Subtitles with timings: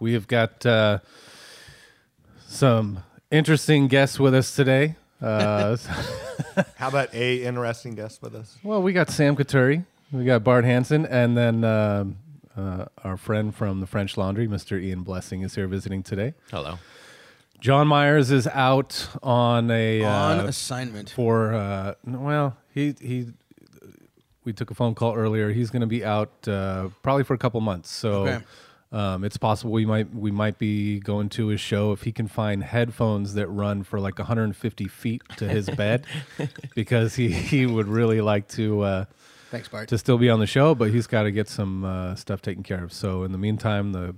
[0.00, 0.98] We have got uh,
[2.46, 4.96] some interesting guests with us today.
[5.20, 5.76] Uh,
[6.76, 8.56] How about a interesting guest with us?
[8.64, 12.16] well, we got Sam Coturri, we got Bart Hansen, and then um
[12.56, 14.78] uh, our friend from the French Laundry, Mr.
[14.82, 16.34] Ian Blessing, is here visiting today.
[16.50, 16.78] Hello.
[17.60, 21.10] John Myers is out on a on uh, assignment.
[21.10, 23.28] for uh, n- well, he he.
[24.44, 25.50] We took a phone call earlier.
[25.52, 28.44] He's going to be out uh, probably for a couple months, so Okay.
[28.92, 32.26] Um, it's possible we might we might be going to his show if he can
[32.26, 36.06] find headphones that run for like 150 feet to his bed,
[36.74, 39.04] because he he would really like to uh,
[39.50, 39.88] Thanks, Bart.
[39.88, 42.62] to still be on the show, but he's got to get some uh, stuff taken
[42.62, 42.92] care of.
[42.92, 44.14] So in the meantime, the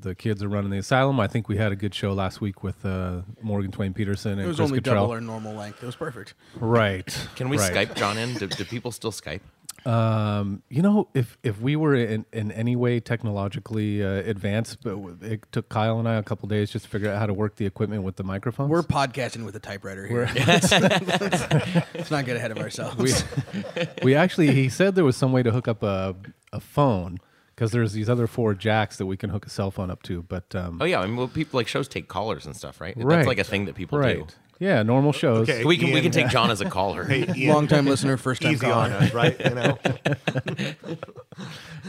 [0.00, 1.18] the kids are running the asylum.
[1.18, 4.42] I think we had a good show last week with uh, Morgan Twain Peterson and
[4.42, 5.04] it was Chris only Cottrell.
[5.04, 5.82] double our normal length.
[5.82, 6.34] It was perfect.
[6.60, 7.28] Right.
[7.34, 7.72] Can we right.
[7.72, 8.34] Skype John in?
[8.34, 9.40] Do, do people still Skype?
[9.86, 14.98] Um, you know, if if we were in, in any way technologically uh, advanced, but
[15.22, 17.54] it took Kyle and I a couple days just to figure out how to work
[17.54, 18.68] the equipment with the microphones.
[18.68, 20.28] We're podcasting with a typewriter here.
[20.34, 22.96] Let's not get ahead of ourselves.
[22.96, 26.16] we, we actually he said there was some way to hook up a
[26.52, 27.18] a phone
[27.54, 30.22] because there's these other four jacks that we can hook a cell phone up to,
[30.22, 32.94] but um, Oh yeah, I mean, well, people like shows take callers and stuff, right?
[32.96, 34.26] right, That's like a thing that people right.
[34.28, 34.34] do.
[34.58, 35.48] Yeah, normal shows.
[35.48, 35.64] Okay.
[35.64, 37.04] We can we Ian, can take John as a caller.
[37.04, 39.04] Hey, Ian, Long time listener, first time easy on caller.
[39.04, 39.40] us, right?
[39.44, 39.78] You know,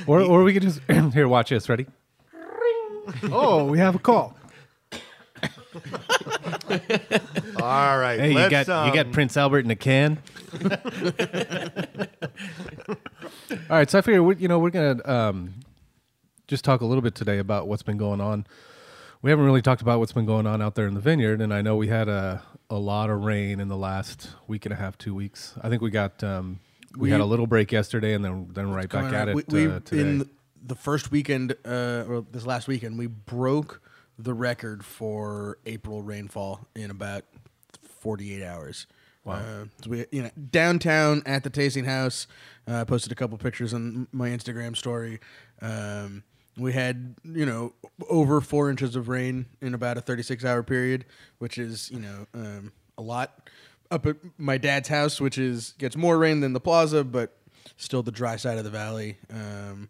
[0.08, 0.82] Or or we could just
[1.14, 1.70] here watch this.
[1.70, 1.86] Ready?
[3.32, 4.36] oh, we have a call.
[7.62, 8.20] all right.
[8.20, 10.20] Hey, you let's, got you got um, Prince Albert in a can.
[13.70, 15.56] All right, so I figure we, you know we're gonna um,
[16.48, 18.48] just talk a little bit today about what's been going on.
[19.28, 21.54] We haven't really talked about what's been going on out there in the vineyard, and
[21.54, 24.78] I know we had a a lot of rain in the last week and a
[24.78, 25.54] half, two weeks.
[25.62, 26.62] I think we got um,
[26.96, 29.68] we, We- had a little break yesterday, and then then right back at it We,
[29.68, 30.30] uh, in
[30.66, 33.82] the first weekend, uh, or this last weekend, we broke
[34.18, 37.26] the record for April rainfall in about
[38.00, 38.88] 48 hours.
[39.26, 39.34] Wow.
[39.34, 42.28] Uh, so we, you know, downtown at the tasting house,
[42.66, 45.20] uh, I posted a couple pictures on my Instagram story.
[45.62, 46.24] Um,
[46.58, 47.74] we had, you know,
[48.10, 51.06] over four inches of rain in about a 36 hour period,
[51.38, 53.50] which is, you know, um, a lot.
[53.90, 57.38] Up at my dad's house, which is gets more rain than the plaza, but
[57.78, 59.18] still the dry side of the valley.
[59.32, 59.90] Um,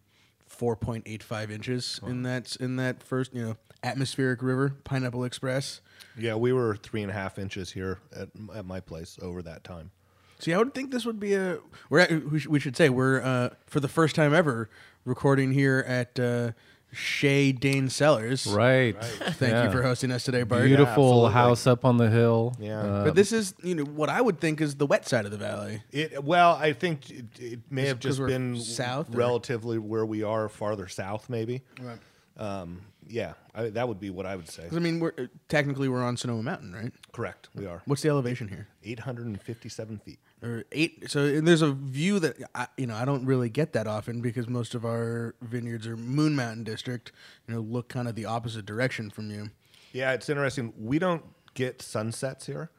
[0.55, 5.81] 4.85 inches in that in that first, you know, atmospheric river, Pineapple Express.
[6.17, 9.63] Yeah, we were three and a half inches here at, at my place over that
[9.63, 9.91] time.
[10.39, 11.59] See, I would think this would be a.
[11.89, 14.69] We're at, we should say we're uh, for the first time ever
[15.11, 16.51] recording here at uh,
[16.91, 18.45] Shea Dane Cellars.
[18.47, 18.93] right.
[19.03, 19.63] Thank Yeah.
[19.65, 20.63] you for hosting us today, Bart.
[20.65, 20.91] Beautiful
[21.27, 21.31] absolutely.
[21.33, 22.55] house up on the hill.
[22.59, 22.79] Yeah.
[22.81, 25.31] Uh, But this is, you know, what I would think is the wet side of
[25.31, 25.81] the valley.
[25.91, 29.13] It well, I think it, it may Is it have 'cause just we're been south,
[29.13, 31.63] or- relatively where we are, farther south, maybe.
[31.81, 31.99] Right.
[32.37, 34.63] Um, yeah, I, that would be what I would say.
[34.67, 36.91] 'Cause, I mean, we're uh, technically we're on Sonoma Mountain, right?
[37.13, 38.67] Correct, we are What's the elevation here?
[38.83, 40.19] 857 feet.
[40.43, 41.09] Or eight.
[41.09, 44.21] So and there's a view that I, you know I don't really get that often
[44.21, 47.11] because most of our vineyards are Moon Mountain District.
[47.47, 49.49] You know, look kind of the opposite direction from you.
[49.93, 50.73] Yeah, it's interesting.
[50.77, 52.69] We don't get sunsets here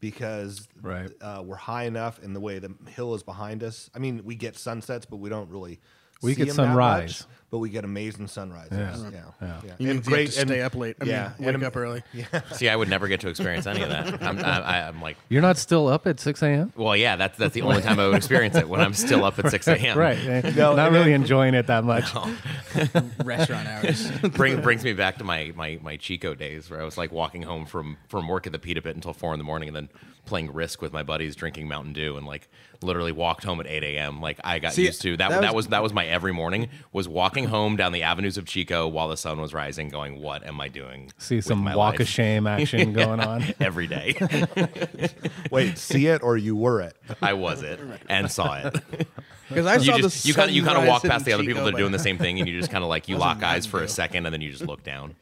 [0.00, 1.10] because Right.
[1.20, 3.90] uh, we're high enough, and the way the hill is behind us.
[3.94, 5.80] I mean, we get sunsets, but we don't really.
[6.22, 7.20] We see get 'em that sunrise.
[7.20, 8.72] much, but we get amazing sunrises.
[8.72, 9.10] Yeah, Yeah.
[9.10, 9.60] yeah, Yeah.
[9.66, 9.72] yeah.
[9.78, 10.96] You mean you to stay up late.
[11.00, 12.02] I yeah, mean, wake and- up early.
[12.52, 14.22] See, I would never get to experience any of that.
[14.22, 16.72] I'm, I, I'm like, You're not still up at 6 a.m.
[16.76, 19.38] well, yeah, that's that's the only time I would experience it when I'm still up
[19.38, 19.96] at 6 a.m.
[19.98, 20.22] Right.
[20.54, 22.04] No, not and really then- enjoying it that much.
[23.24, 24.10] Restaurant hours.
[24.32, 27.42] Bring, brings me back to my, my, my Chico days where I was like walking
[27.42, 29.88] home from, from work at the Pita Pit until four in the morning and then
[30.26, 32.48] playing Risk with my buddies, drinking Mountain Dew, and like
[32.82, 34.20] literally walked home at 8 a.m.
[34.20, 35.30] Like I got See, used to that.
[35.30, 38.38] that That was- was, that was my every morning was walking home down the avenues
[38.38, 41.76] of Chico while the sun was rising, going, "What am I doing?" See some my
[41.76, 43.44] walk of shame action going on.
[43.60, 44.14] every day.
[45.50, 46.96] Wait, see it or you were it?
[47.20, 48.80] I was it and saw it.
[49.48, 51.32] Because I You saw just the you kind of you kind of walk past the
[51.32, 53.16] other people that are doing the same thing, and you just kind of like you
[53.18, 55.16] lock eyes for a second, and then you just look down.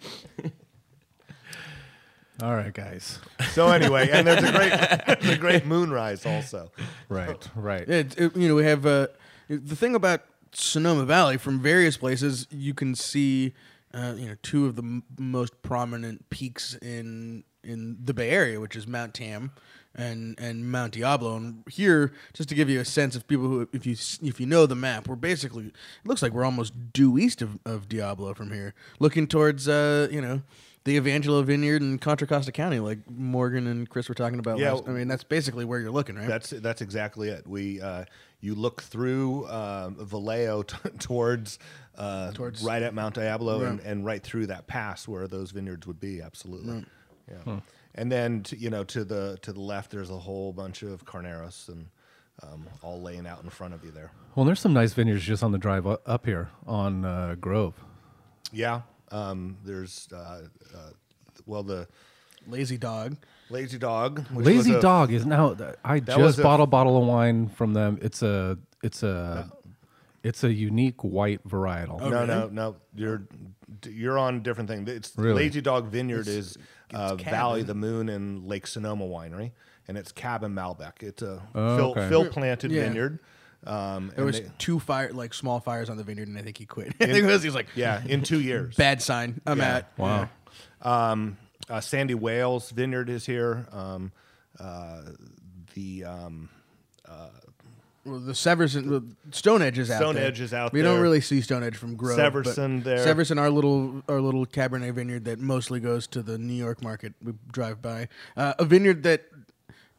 [2.43, 3.19] All right, guys.
[3.53, 6.71] So anyway, and there's a great, there's a great moonrise also.
[7.09, 7.89] Right, right.
[7.89, 9.09] It, it- you know, we have uh,
[9.49, 12.47] the thing about Sonoma Valley from various places.
[12.51, 13.55] You can see,
[13.93, 18.61] uh, you know two of the m- most prominent peaks in in the Bay Area,
[18.61, 19.51] which is Mount Tam
[19.97, 21.35] and and Mount Diablo.
[21.37, 24.47] And here, just to give you a sense of people who, if you if you
[24.47, 25.73] know the map, we're basically it
[26.05, 30.21] looks like we're almost due east of, of Diablo from here, looking towards uh, you
[30.21, 30.43] know.
[30.89, 34.59] The Evangelho Vineyard in Contra Costa County, like Morgan and Chris were talking about.
[34.59, 34.73] Yeah.
[34.73, 36.27] last- I mean that's basically where you're looking, right?
[36.27, 37.47] That's that's exactly it.
[37.47, 38.07] We uh,
[38.41, 41.59] you look through um, Vallejo t- towards,
[41.97, 43.87] uh, Towards- right at Mount Diablo and, Right.
[43.87, 46.23] and right through that pass where those vineyards would be.
[46.23, 46.87] Absolutely,
[47.31, 47.61] yeah.
[47.95, 51.05] And then to, you know to the to the left, there's a whole bunch of
[51.05, 51.87] carneros and
[52.43, 54.11] um, all laying out in front of you there.
[54.37, 57.75] Well, there's some nice vineyards just on the drive up here on uh, Grove.
[58.53, 60.17] Yeah, um, there's uh,
[60.75, 60.79] uh,
[61.47, 61.87] well the
[62.47, 63.17] Lazy Dog.
[63.51, 64.27] Lazy Dog.
[64.29, 65.57] which Lazy was a- Dog is now.
[65.85, 67.99] I That was just a- bought a bottle of wine from them.
[68.03, 69.51] It's a it's a
[70.23, 72.01] it's a unique white varietal.
[72.11, 72.77] No, no, no.
[72.95, 73.23] You're
[73.89, 74.87] you're on a different thing.
[74.89, 75.45] It's Really?
[75.45, 76.57] Lazy Dog Vineyard is
[76.93, 79.53] uh, Cab, Valley of the Moon and Lake Sonoma Winery,
[79.87, 81.03] and it's Cab and Malbec.
[81.03, 82.09] It's a Oh, Phil, okay.
[82.09, 82.83] Phil planted Yeah.
[82.85, 83.19] vineyard.
[83.67, 86.59] Um, There was they- two fire, like small fires on the vineyard, and I think
[86.59, 86.89] he quit.
[87.01, 88.77] I think it was, he was like, yeah, in two years.
[88.77, 89.41] bad sign.
[89.47, 89.77] I'm Yeah.
[89.77, 89.85] out.
[89.99, 90.29] Wow.
[91.13, 91.37] Um,
[91.69, 93.67] uh, Sandy Wales Vineyard is here.
[93.73, 94.13] Um,
[94.59, 95.03] uh,
[95.75, 96.49] the um,
[98.05, 99.03] Well, the Severson, well,
[99.33, 99.99] Stone Edge is out.
[100.01, 100.25] Stone there.
[100.27, 100.93] Edge is out We there.
[100.93, 102.17] don't really see Stone Edge from Grove.
[102.17, 103.05] but Severson there.
[103.05, 107.13] Severson, our little our little Cabernet vineyard that mostly goes to the New York market.
[107.23, 109.27] We drive by uh, a vineyard that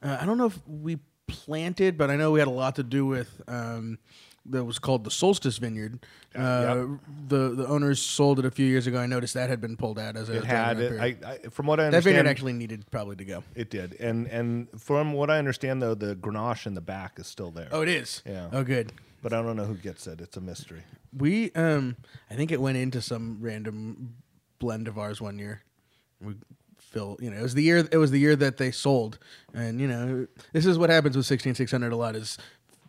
[0.01, 0.97] uh, I don't know if we
[1.29, 3.41] planted, but I know we had a lot to do with.
[3.47, 3.99] Um,
[4.45, 5.99] that was called the Solstice Vineyard.
[6.35, 6.39] Uh,
[6.89, 6.99] yep.
[7.27, 8.99] The the owners sold it a few years ago.
[8.99, 10.99] I noticed that had been pulled out as a it had it.
[10.99, 13.43] I, I, from what I understand, that vineyard actually needed probably to go.
[13.55, 13.95] it did.
[13.99, 17.67] And and from what I understand, though, the Grenache in the back is still there.
[17.71, 18.23] Oh, it is.
[18.25, 18.49] Yeah.
[18.51, 18.91] Oh, good.
[19.21, 20.21] but I don't know who gets it.
[20.21, 20.83] It's a mystery.
[21.15, 21.97] We um
[22.29, 24.15] I think it went into some random
[24.59, 25.61] blend of ours one year.
[26.21, 26.35] We
[26.89, 29.19] Phil, you know, it was the year it was the year that they sold.
[29.53, 32.37] And you know, this is what happens with 16600 a lot is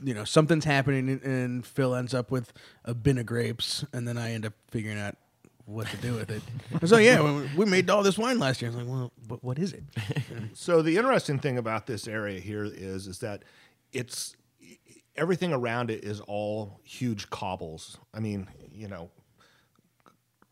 [0.03, 2.53] you know, something's happening and- and Phil ends up with
[2.87, 5.17] a bin of grapes and then I end up figuring out
[5.67, 6.43] what to do with it.
[6.89, 8.71] so yeah, we- we made all this wine last year.
[8.71, 9.85] I was like, well, but what is it?
[10.55, 13.45] So the interesting thing about this area here is is that
[13.93, 14.35] it's
[15.17, 17.99] everything around it is all huge cobbles.
[18.15, 19.11] I mean, you know,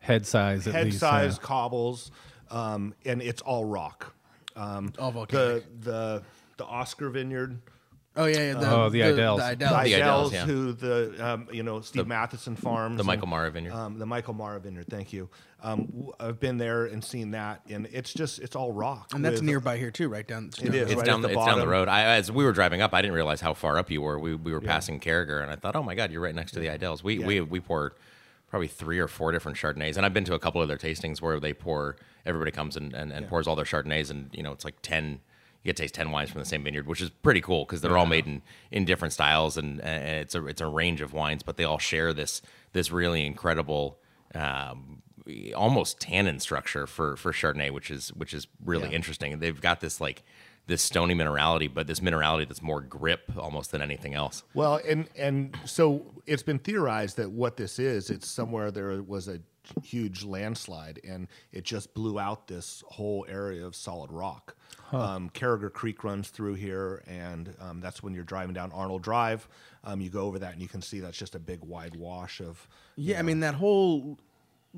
[0.01, 0.99] Head size at head least.
[0.99, 2.11] size uh, cobbles,
[2.51, 4.13] um, and it's all rock.
[4.55, 5.63] Um, All volcanic.
[5.81, 6.23] The the
[6.57, 7.59] the Oscar Vineyard.
[8.15, 9.37] Oh yeah, yeah the, Oh, the Idels.
[9.37, 9.83] The, The Idels.
[9.83, 10.45] The Idels, Idels, yeah.
[10.45, 13.71] who the um, you know Steve Matthiasson Farms, the and, Michael Mara Vineyard.
[13.73, 14.87] um, the Michael Mara Vineyard.
[14.89, 15.29] Thank you.
[15.61, 19.11] Um, w- I've been there and seen that, and it's just it's all rock.
[19.13, 20.49] And that's with- nearby here too, right down.
[20.61, 20.89] It is.
[20.91, 21.69] it's right down at the it's down the bottom.
[21.69, 21.87] road.
[21.87, 24.19] I, as we were driving up, I didn't realize how far up you were.
[24.19, 26.59] We, we were passing Carriger, and I thought, oh my god, you're right next to
[26.59, 27.01] the Idels.
[27.03, 27.93] We we we pour
[28.49, 31.21] probably three or four different Chardonnays, and I've been to a couple of their tastings
[31.21, 31.95] where they pour.
[32.25, 35.21] Everybody comes and, and, and pours all their Chardonnays, and you know it's like ten.
[35.63, 37.81] You get to taste ten wines from the same vineyard, which is pretty cool because
[37.81, 38.41] they're all made in,
[38.71, 41.79] in different styles, and, and it's a it's a range of wines, but they all
[41.79, 42.41] share this
[42.73, 43.99] this really incredible.
[44.33, 45.01] Um,
[45.55, 49.37] almost tannin structure for for Chardonnay, which is which is really interesting.
[49.39, 50.23] They've got this like
[50.69, 54.43] this stony minerality, but this minerality that's more grip almost than anything else.
[54.53, 59.27] Well, and and so it's been theorized that what this is, it's somewhere there was
[59.27, 59.41] a
[59.83, 64.55] huge landslide and it just blew out this whole area of solid rock.
[64.91, 69.47] Um, Carriger Creek runs through here, and um, that's when you're driving down Arnold Drive.
[69.83, 72.41] Um, you go over that, and you can see that's just a big wide wash
[72.41, 72.67] of.
[72.95, 74.17] Yeah, I mean that whole,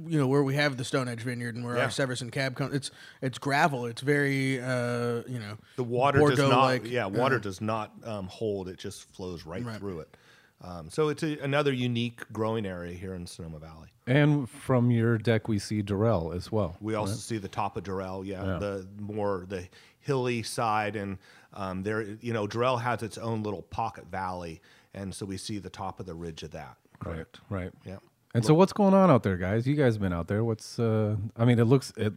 [0.07, 1.83] you know, where we have the Stone Edge Vineyard and where Yeah.
[1.83, 2.73] our Severson cab comes.
[2.73, 3.85] It's it's gravel.
[3.85, 7.91] It's very, uh, you know, The water does not, Bordeaux-like, yeah, water uh, does not
[8.05, 8.69] um, hold.
[8.69, 9.77] It just flows right, Right.
[9.77, 10.17] through it.
[10.63, 13.87] Um, so it's a, another unique growing area here in Sonoma Valley.
[14.07, 16.75] and from your deck, we see Durell as well.
[16.81, 18.59] We also see the top of Durell, yeah, Yeah.
[18.59, 19.67] the more the
[19.99, 21.17] hilly side, and
[21.53, 24.61] um, there, you know, Durell has its own little pocket valley,
[24.93, 26.77] and so we see the top of the ridge of that.
[26.99, 27.39] Correct.
[27.49, 27.71] Right.
[27.85, 27.97] Yeah.
[28.33, 29.67] And so, what's going on out there, guys?
[29.67, 30.43] You guys have been out there?
[30.43, 30.79] What's?
[30.79, 31.91] uh I mean, it looks.
[31.97, 32.13] It,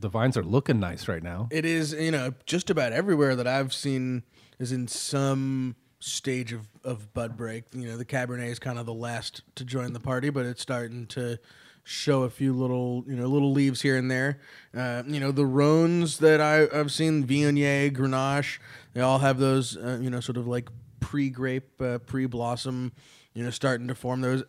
[0.00, 1.48] the vines are looking nice right now.
[1.50, 4.22] It is, you know, just about everywhere that I've seen
[4.58, 7.64] is in some stage of, of bud break.
[7.72, 10.62] You know, the Cabernet is kind of the last to join the party, but it's
[10.62, 11.38] starting to
[11.82, 14.40] show a few little, you know, little leaves here and there.
[14.76, 18.58] Uh, you know, the Rhones that I, I've seen, Viognier, Grenache,
[18.92, 20.68] they all have those, uh, you know, sort of like
[20.98, 22.92] pre-grape, uh, pre-blossom,
[23.34, 24.42] you know, starting to form those.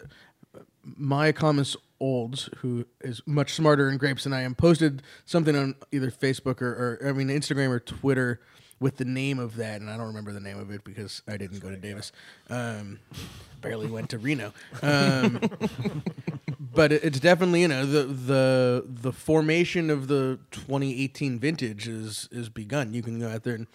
[0.96, 5.76] Maya Thomas Olds, who is much smarter in grapes than I am, posted something on
[5.92, 8.40] either Facebook or, or I mean Instagram or Twitter
[8.80, 11.36] with the name of that, and I don't remember the name of it because I
[11.38, 12.12] didn't go to Davis.
[12.50, 13.00] Um,
[13.62, 14.54] barely went to Reno.
[14.84, 15.40] Um,
[16.74, 22.30] but it- it's definitely you know the the the formation of the 2018 vintage is
[22.32, 22.94] is begun.
[22.94, 23.68] You can go out there and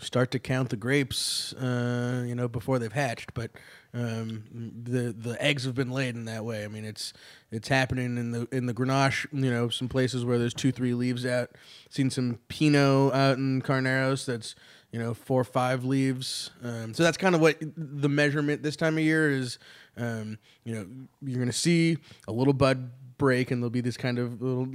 [0.00, 3.34] start to count the grapes, uh, you know, before they've hatched.
[3.34, 3.50] But
[3.92, 4.44] um,
[4.82, 6.64] the the eggs have been laid in that way.
[6.64, 7.12] I mean, it's
[7.50, 9.26] it's happening in the in the Grenache.
[9.32, 11.50] You know, some places where there's two three leaves out.
[11.88, 14.54] Seen some Pinot out in Carneros that's
[14.92, 16.50] you know four five leaves.
[16.62, 19.58] Um, so that's kind of what the measurement this time of year is.
[19.96, 20.86] Um, you know,
[21.22, 24.66] you're going to see a little bud break, and there'll be these kind of little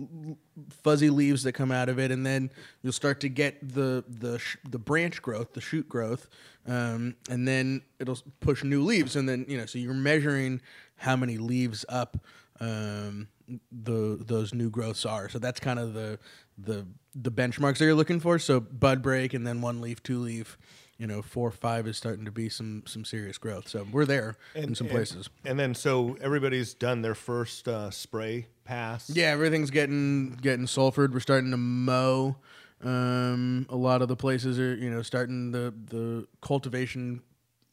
[0.83, 2.51] fuzzy leaves that come out of it, and then
[2.83, 6.29] you'll start to get the the sh- the branch growth, the shoot growth,
[6.67, 10.61] um, and then it'll push new leaves, and then you know, so you're measuring
[10.95, 12.17] how many leaves up
[12.61, 13.27] um,
[13.71, 15.27] the those new growths are.
[15.27, 16.19] So that's kind of the
[16.57, 16.85] the
[17.15, 18.37] the benchmarks that you're looking for.
[18.39, 20.57] So bud break, and then one leaf, two leaf.
[20.97, 23.67] You know, four or five is starting to be some some serious growth.
[23.67, 25.29] So we're there in some places.
[25.43, 29.09] And then so everybody's done their first uh, spray pass.
[29.09, 31.13] Yeah, everything's getting getting sulfured.
[31.13, 32.37] We're starting to mow.
[32.83, 37.21] Um, a lot of the places are you know starting the the cultivation,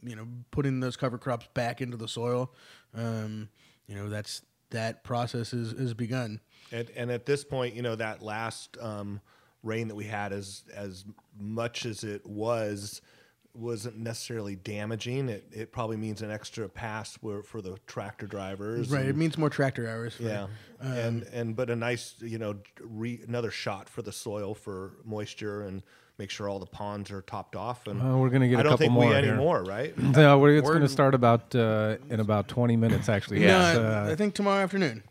[0.02, 2.52] you know, putting those cover crops back into the soil.
[2.94, 3.48] Um,
[3.86, 6.40] you know, that's that process is is begun.
[6.72, 9.20] And, and at this point, you know, that last um,
[9.62, 11.04] rain that we had, as as
[11.38, 13.00] much as it was,
[13.54, 15.28] wasn't necessarily damaging.
[15.28, 18.90] It it probably means an extra pass for, for the tractor drivers.
[18.90, 20.14] Right, and- it means more tractor hours.
[20.16, 20.47] For, yeah,
[20.81, 25.62] and and but a nice you know re, another shot for the soil for moisture
[25.62, 25.83] and
[26.19, 27.87] make sure all the ponds are topped off.
[27.87, 29.33] And Well, we're gonna get I a don't couple think more we here.
[29.33, 29.97] anymore, right?
[29.99, 33.40] No, we're, it's going to start about uh, in about 20 minutes, actually.
[33.40, 35.02] No, uh, I think tomorrow afternoon.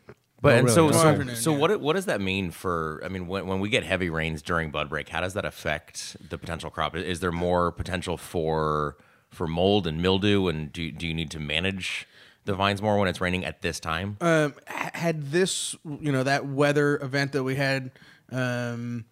[0.41, 0.75] But and really?
[0.75, 1.57] so so, afternoon, so yeah.
[1.57, 2.99] what what does that mean for?
[3.05, 6.17] I mean, when, when we get heavy rains during bud break, how does that affect
[6.29, 6.95] the potential crop?
[6.95, 8.97] Is there more potential for
[9.29, 10.47] for mold and mildew?
[10.47, 12.07] And do do you need to manage
[12.45, 14.17] the vines more when it's raining at this time?
[14.19, 17.91] um, had this, you know, that weather event that we had
[18.31, 19.05] um,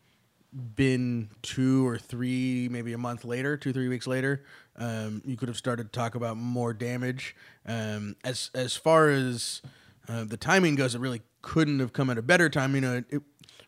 [0.75, 4.43] been two or three, maybe a month later, two three weeks later,
[4.77, 7.35] um, you could have started to talk about more damage.
[7.67, 9.61] Um, as as far as
[10.09, 12.75] uh, the timing goes, it really couldn't have come at a better time.
[12.75, 13.21] You know, it,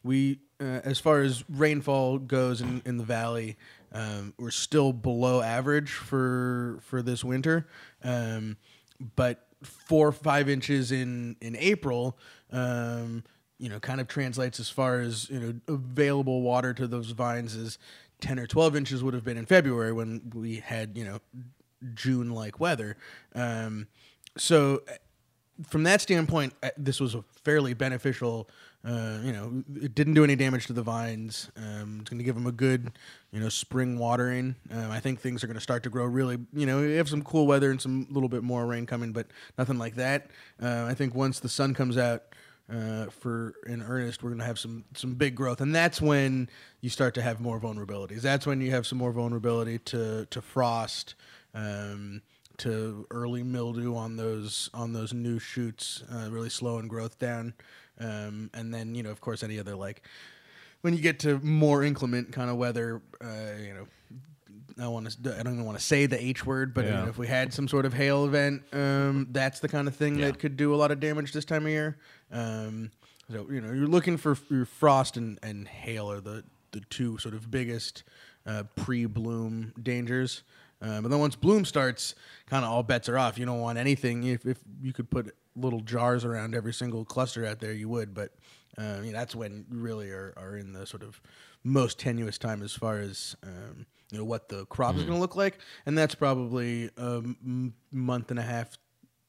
[0.04, 3.58] we uh, as far as rainfall goes in, in the valley,
[3.92, 7.68] um, we're still below average for for this winter.
[8.04, 8.58] Um,
[9.16, 12.18] but four or five inches in in April,
[12.52, 13.24] um,
[13.60, 17.56] you know, kind of translates as far as you know available water to those vines
[17.56, 17.78] as
[18.20, 21.20] ten or twelve inches would have been in February when we had you know
[21.94, 22.98] June like weather.
[23.36, 23.88] Um,
[24.38, 24.82] so
[25.68, 28.50] from that standpoint, uh, this was a fairly beneficial.
[28.84, 31.52] Uh, you know, it didn't do any damage to the vines.
[31.56, 32.92] Um, it's going to give them a good,
[33.32, 34.56] you know, spring watering.
[34.72, 36.40] Um, I think things are going to start to grow really.
[36.54, 39.28] You know, we have some cool weather and some little bit more rain coming, but
[39.58, 40.32] nothing like that.
[40.62, 42.24] Uh, I think once the sun comes out
[42.72, 46.50] uh, for in earnest, we're going to have some some big growth, and that's when
[46.80, 48.22] you start to have more vulnerabilities.
[48.22, 51.16] That's when you have some more vulnerability to to frost.
[51.54, 52.22] Um,
[52.62, 57.54] to early mildew on those on those new shoots, uh, really slowing growth down,
[58.00, 60.02] um, and then you know of course any other like
[60.82, 63.28] when you get to more inclement kind of weather, uh,
[63.62, 63.88] you know.
[64.80, 65.38] I want to.
[65.38, 67.54] I don't even want to say the H word, but you know, if we had
[67.54, 70.28] some sort of hail event, um, that's the kind of thing Yeah.
[70.28, 71.98] that could do a lot of damage this time of year.
[72.32, 72.90] Um,
[73.30, 77.18] so you know, you're looking for your frost and, and hail are the the two
[77.18, 78.04] sort of biggest
[78.46, 80.42] uh, pre-bloom dangers.
[80.82, 82.16] Um, and then once bloom starts,
[82.48, 83.38] kind of all bets are off.
[83.38, 84.24] You don't want anything.
[84.24, 88.14] If, if you could put little jars around every single cluster out there, you would.
[88.14, 88.34] But
[88.78, 91.22] uh, you know, that's when you really are, are in the sort of
[91.64, 95.20] most tenuous time as far as um, you know what the crop is going to
[95.20, 98.78] look like, and that's probably a m- month and a half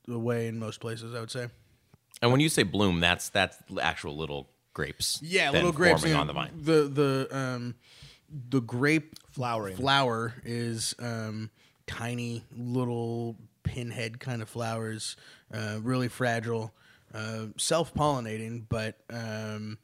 [0.08, 1.14] away in most places.
[1.14, 1.48] I would say.
[2.20, 5.20] And when you say bloom, that's that's actual little grapes.
[5.22, 6.50] Yeah, little grapes forming you know, on the vine.
[6.62, 7.74] The the um,
[8.50, 9.76] the grape Flowering.
[9.76, 11.50] flower is um,
[11.86, 15.16] tiny little pinhead kind of flowers,
[15.52, 16.72] uh, really fragile,
[17.14, 19.78] uh, self pollinating, but um,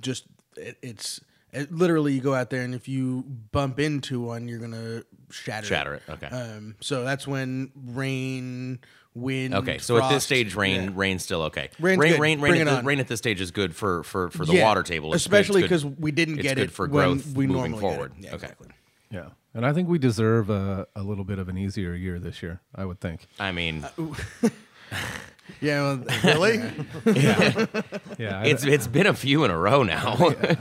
[0.00, 0.24] just
[0.56, 1.20] it, it's
[1.52, 5.66] it, literally you go out there and if you bump into one, you're gonna shatter
[5.66, 6.26] Shatter it, okay.
[6.28, 8.80] Um, so that's when rain,
[9.18, 9.54] wind.
[9.54, 10.90] Okay, so at this stage, rain yeah.
[10.94, 11.70] rain's still okay.
[11.78, 12.20] Rain's rain, good.
[12.20, 14.54] rain, rain, Bring at the, rain at this stage is good for for for the
[14.54, 17.26] Yeah, water table, It's especially because we didn't it's get good it for when growth
[17.34, 17.80] we moving normally get it.
[17.80, 18.12] forward.
[18.18, 18.68] Yeah, okay, exactly.
[19.10, 19.26] yeah.
[19.54, 22.60] And I think we deserve a, a little bit of an easier year this year,
[22.74, 23.26] I would think.
[23.40, 23.90] I mean, uh,
[25.60, 26.56] Yeah, well, Really?
[27.06, 27.66] Yeah.
[28.40, 30.16] I- it's it's been a few in a row now.
[30.28, 30.58] it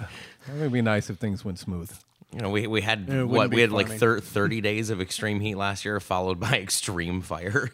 [0.59, 1.91] would be nice if things went smooth.
[2.33, 5.55] You know, we we had what we had like thir- thirty days of extreme heat
[5.55, 7.71] last year, followed by extreme fire.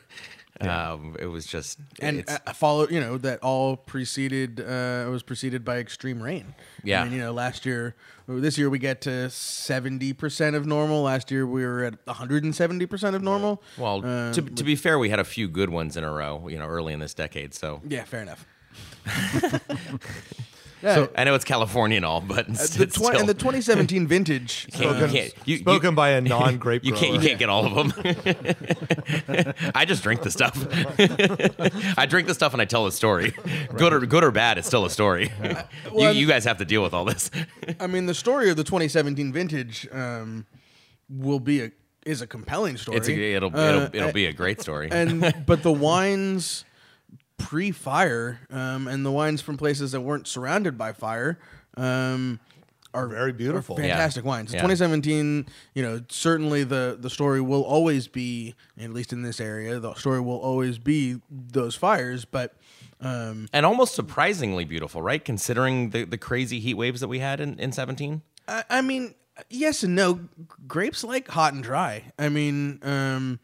[0.61, 5.65] Um, it was just and uh, follow you know that all preceded uh, was preceded
[5.65, 6.53] by extreme rain.
[6.83, 7.01] Yeah.
[7.01, 7.95] I mean, you know, last year,
[8.27, 11.01] this year we get to seventy percent of normal.
[11.01, 13.63] Last year we were at one hundred and seventy percent of normal.
[13.77, 16.47] well, Uh, to, to be fair, we had a few good ones in a row,
[16.47, 17.53] you know, early in this decade.
[17.55, 18.45] So yeah, fair enough.
[20.83, 24.67] I know it's California and all, but it's, The still, and the 2017 vintage.
[24.73, 27.93] you can't, uh, you Spoken by a non-grape you can't, you can't get all of
[27.93, 27.93] them.
[29.75, 30.57] I just drink the stuff.
[31.97, 33.33] I drink the stuff and I tell the story.
[33.75, 35.31] Good or good or bad, it's still a story.
[35.43, 35.55] you,
[35.91, 37.29] Well, you guys have to deal with all this.
[37.79, 40.45] I mean, the story of the 2017 vintage um,
[41.09, 41.71] will be a
[42.05, 42.97] is a compelling story.
[42.97, 44.89] It's a, it'll Uh, it'll it'll be a great story.
[44.91, 46.65] and but the wines
[47.37, 51.39] pre-fire um, and the wines from places that weren't surrounded by fire
[51.77, 52.39] um,
[52.93, 53.75] are Very beautiful.
[53.75, 54.53] fantastic wines.
[54.53, 54.59] Yeah.
[54.59, 59.79] 2017, you know, certainly the the story will always be, at least in this area,
[59.79, 62.23] the story will always be those fires.
[62.23, 62.53] But
[63.01, 65.23] um, and almost surprisingly beautiful, right?
[65.23, 68.21] Considering the, the crazy heat waves that we had in, in 17.
[68.47, 69.15] I, I mean,
[69.49, 70.29] yes and no.
[70.67, 72.11] Grapes like hot and dry.
[72.19, 73.39] I mean, um,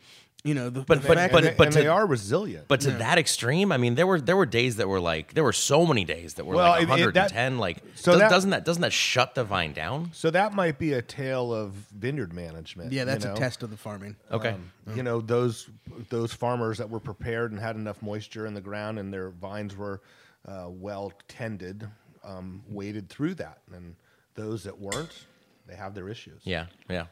[0.46, 2.06] you know, the, But- the but- fact but- and, that- they, and to- they are
[2.06, 2.68] resilient.
[2.70, 5.44] But to that extreme, I mean, there were there were days that were like there
[5.44, 7.54] were so many days that were Well, like it- it- 110.
[7.56, 10.12] that- like, so does, that- doesn't that doesn't that shut the vine down?
[10.14, 12.92] so that might be a tale of vineyard management.
[12.94, 13.34] yeah, you that's know?
[13.34, 14.16] a test of the farming.
[14.32, 15.68] Okay, Um, You know those
[16.10, 19.76] those farmers that were prepared and had enough moisture in the ground and their vines
[19.76, 20.02] were
[20.48, 21.86] uh, well tended,
[22.24, 23.94] um, waded through that, and
[24.36, 25.26] those that weren't,
[25.68, 26.42] they have their issues.
[26.46, 27.08] yeah, yeah.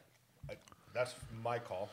[0.93, 1.89] That's my call.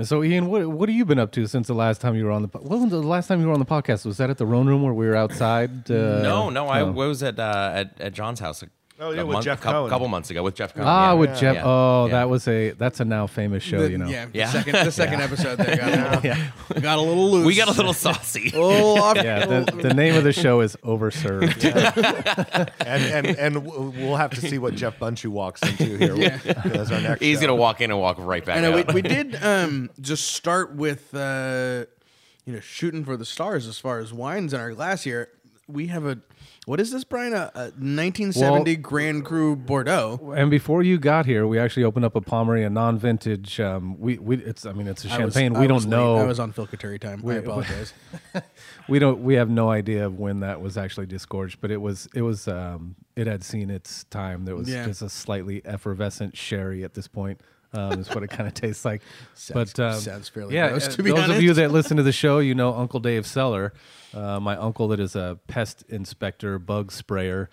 [0.00, 2.24] And so, Ian, what what have you been up to since the last time you
[2.24, 2.48] were on the?
[2.48, 4.06] po- What was the last time you were on the podcast?
[4.06, 5.90] Was that at the Rhone Room where we were outside?
[5.90, 6.90] Uh, no, no, I oh.
[6.90, 8.62] was at uh, at at John's house.
[8.62, 8.70] A,
[9.02, 9.88] Oh, yeah, a with month, Jeff couple, Cohn.
[9.90, 10.84] couple months ago with Jeff Cohn.
[10.86, 11.12] Ah, yeah.
[11.14, 11.54] with Jeff.
[11.54, 11.62] Yeah.
[11.64, 12.12] Oh, Yeah.
[12.12, 13.80] that was a that's a now famous show.
[13.80, 14.06] The- you know.
[14.06, 15.88] yeah, the second the second episode there got,
[16.24, 17.46] a little, got a little loose.
[17.46, 18.50] we got a little saucy.
[18.54, 19.16] a little off.
[19.16, 22.70] Yeah, the, the name of the show is Overserved.
[22.86, 26.40] And and and we'll have to see what Jeff Bundschu walks into here
[26.74, 27.20] as our next.
[27.22, 27.42] He's show.
[27.46, 28.92] gonna walk in and walk right back I know we, out.
[28.94, 31.84] we did um, just start with uh,
[32.44, 35.28] you know shooting for the stars as far as wines in our glass here.
[35.72, 36.18] We have a
[36.66, 37.32] what is this, Brian?
[37.32, 40.32] A, a 1970 Well- Grand Cru Bordeaux.
[40.36, 43.58] and before you got here, we actually opened up a Pommery, a non-vintage.
[43.60, 45.56] Um, we we it's I mean it's a champagne.
[45.56, 45.96] I we was don't late.
[45.96, 46.16] know.
[46.16, 47.20] I was on Phil Coturri time.
[47.20, 47.92] I We- apologize.
[48.88, 52.08] we don't we have no idea of when that was actually disgorged, but it was
[52.14, 54.44] it was um, it had seen its time.
[54.44, 54.86] There was Yeah.
[54.86, 57.40] just a slightly effervescent sherry at this point.
[57.72, 59.00] Um, is what it kind of tastes like.
[59.34, 60.70] Sounds- but um, sounds fairly yeah.
[60.70, 62.98] gross, uh, to be those of you that listen to the show, you know Uncle
[62.98, 63.72] Dave Seller,
[64.12, 67.48] uh, my uncle that is a pest inspector, bug sprayer.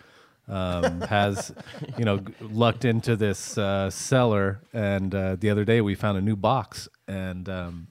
[0.48, 1.54] um, has
[1.98, 6.22] you know lucked into this uh, cellar, and uh, the other day we found a
[6.22, 7.88] new box, and um,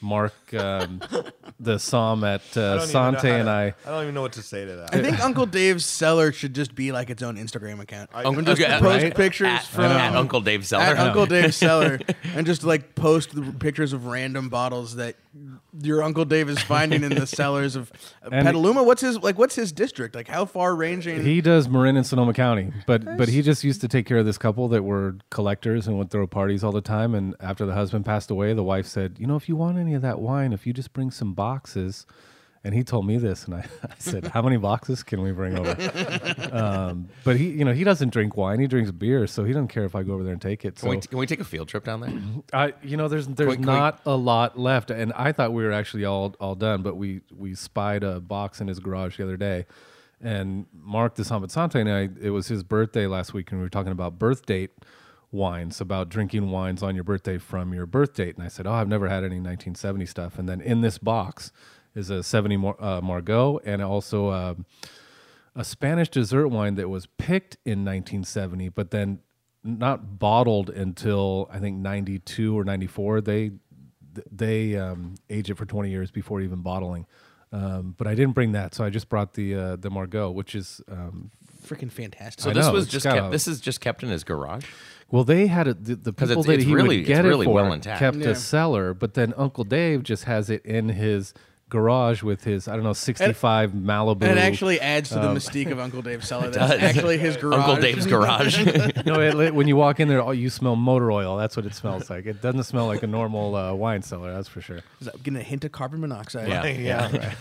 [0.00, 1.00] Mark, um,
[1.60, 3.74] the somm at I uh, don't know Sante, and I.
[3.86, 4.94] I don't even know what to say to that.
[4.94, 8.10] I think Uncle Dave's cellar should just be like its own Instagram account.
[8.12, 10.82] I, Uncle, just okay, post at- pictures at, from at Uncle Dave Seller.
[10.82, 12.00] at Uncle Dave's cellar
[12.34, 15.14] and just like post the pictures of random bottles that
[15.80, 17.90] your Uncle Dave is finding in the cellars of
[18.22, 18.82] And- Petaluma.
[18.82, 19.38] What's his like?
[19.38, 20.14] What's his district?
[20.14, 21.22] Like how far ranging?
[21.22, 24.26] He does Marin and Sonoma County, but but he just used to take care of
[24.26, 27.14] this couple that were collectors and would throw parties all the time.
[27.14, 29.94] And after the husband passed away, the wife said, "You know, if you want any
[29.94, 32.06] of that wine, if you just bring some boxes."
[32.64, 35.58] And he told me this, and I, I said, "How many boxes can we bring
[35.58, 35.76] over?"
[36.52, 39.68] um, but he, you know, he doesn't drink wine; he drinks beer, so he doesn't
[39.68, 40.76] care if I go over there and take it.
[40.76, 42.12] Can, we, So can we take a field trip down there?
[42.52, 45.52] I, you know, there's there's we- can we- not a lot left, and I thought
[45.52, 49.16] we were actually all all done, but we we spied a box in his garage
[49.16, 49.66] the other day,
[50.20, 53.70] and Mark the Sante and I, it was his birthday last week, and we were
[53.70, 54.70] talking about birth date
[55.32, 58.72] wines, about drinking wines on your birthday from your birth date, and I said, oh,
[58.72, 61.50] I've never had any 1970 stuff, and then in this box
[61.94, 64.28] is a 70 Mar- uh, Margaux and also.
[64.28, 64.54] Uh,
[65.54, 69.18] a Spanish dessert wine that was picked in 1970, but then
[69.62, 73.20] not bottled until I think 92 or 94.
[73.20, 73.50] They
[74.30, 77.04] they um, age it for 20 years before even bottling.
[77.52, 80.54] Um, but I didn't bring that, so I just brought the uh, the Margaux, which
[80.54, 81.30] is um,
[81.66, 82.42] freaking fantastic.
[82.44, 84.64] So I this know, was just kept, this is just kept in his garage.
[85.10, 85.84] well, they had it.
[85.84, 87.52] The, the 'Cause people it's- that it's he really- would it's get really it for
[87.54, 88.28] well kept Yeah.
[88.30, 91.34] a cellar, but then Uncle Dave just has it in his
[91.72, 94.22] garage with his I don't know 65 Malibu.
[94.22, 96.50] and it actually adds to the mystique of Uncle Dave's cellar.
[96.50, 96.82] That's does.
[96.82, 97.58] actually his garage.
[97.58, 98.58] Uncle Dave's garage.
[99.06, 101.38] no, it, when you walk in there, oh, you smell motor oil.
[101.38, 102.26] That's what it smells like.
[102.26, 104.34] It doesn't smell like a normal uh, wine cellar.
[104.34, 104.80] That's for sure.
[105.00, 106.46] Is that getting a hint of carbon monoxide.
[106.48, 106.66] yeah.
[106.66, 107.34] yeah.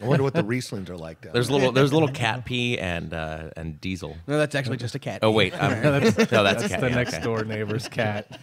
[0.00, 1.58] I wonder what the Rieslings are like down There's there.
[1.58, 4.16] little there's a little cat pee and uh, and diesel.
[4.26, 5.20] No, that's actually just a cat.
[5.22, 6.30] Oh wait, um, no, that's, That's
[6.68, 7.22] cat, the yeah, next okay.
[7.22, 8.40] door neighbor's cat.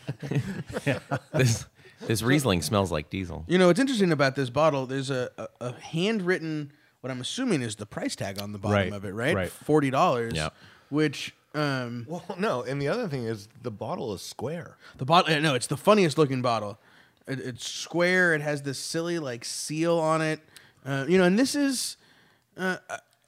[1.33, 1.65] This
[2.07, 3.45] This Riesling smells like diesel.
[3.47, 7.61] You know, what's interesting about this bottle, there's a, a, a handwritten, what I'm assuming
[7.61, 9.35] is the price tag on the bottom Right, of it, right?
[9.35, 9.49] right.
[9.65, 10.33] $40.
[10.35, 10.49] Yeah.
[10.89, 14.77] Which, um, Well, no, and the other thing is the bottle is square.
[14.97, 16.77] the bottle, no, it's the funniest looking bottle.
[17.27, 18.33] It, it's square.
[18.33, 20.41] It has this silly, like, seal on it.
[20.85, 21.95] Uh, you know, and this is,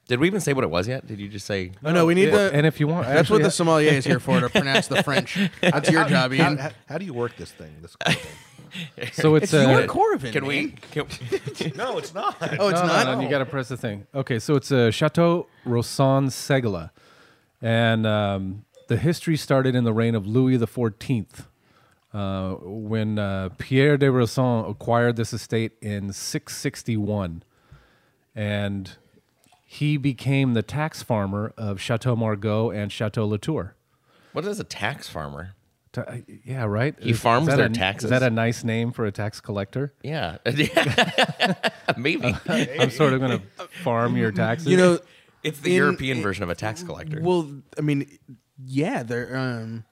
[0.07, 1.07] Did we even say what it was yet?
[1.07, 1.71] Did you just say?
[1.83, 4.19] oh no, we need the, and if you want, that's what the sommelier is here
[4.19, 5.39] for, to pronounce the French.
[5.61, 6.57] That's your job, How, Ian.
[6.57, 7.73] how, how do you work this thing?
[7.81, 8.31] This kind thing?
[9.13, 10.67] so it's, It's your uh, Coravin, Can we?
[10.67, 10.77] man.
[10.91, 12.35] Can, no, it's not.
[12.59, 13.05] Oh, it's no, not?
[13.05, 14.07] No, no, you got to press the thing.
[14.13, 16.91] Okay, so it's a Chateau Rauzan-Segla,
[17.61, 21.47] and um, the history started in the reign of Louis the Fourteenth,
[22.13, 27.43] uh, when uh, Pierre de Rauzan acquired this estate in 661,
[28.33, 28.91] and
[29.65, 33.75] he became the tax farmer of Chateau Margaux and Chateau Latour.
[34.33, 35.51] what is a tax farmer?
[35.95, 36.93] Ta- yeah, right.
[36.99, 38.05] He farms that their a, taxes?
[38.05, 39.93] Is that a nice name for a tax collector?
[40.03, 40.39] Yeah,
[41.97, 42.35] maybe.
[42.49, 44.67] I'm sort of going to farm your taxes.
[44.67, 44.99] You know,
[45.41, 47.21] It's the in- European version of a tax collector.
[47.21, 48.19] Well, I mean,
[48.65, 49.37] yeah, there.
[49.37, 49.85] Um,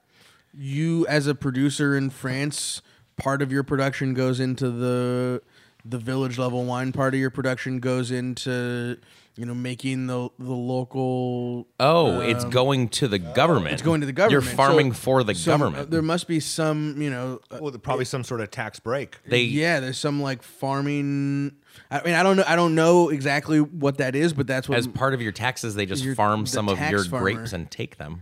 [0.53, 2.81] you as a producer in France,
[3.15, 5.41] part of your production goes into the
[5.85, 6.91] the village level wine.
[6.91, 8.97] Part of your production goes into
[9.35, 11.67] you know making the the local.
[11.79, 13.67] oh, it's going to the government.
[13.67, 14.31] um, It's going to the government.
[14.45, 15.89] You're farming So- for the some- government.
[15.91, 19.17] there must be some, you know, uh, Well, probably some sort of tax break.
[19.27, 19.79] they yeah.
[19.79, 21.53] There's some like farming.
[21.89, 22.43] I mean, I don't know.
[22.47, 25.75] I don't know exactly what that is, but that's what as part of your taxes,
[25.75, 27.23] they just You're farm the some of your farmer.
[27.33, 28.21] grapes and take them.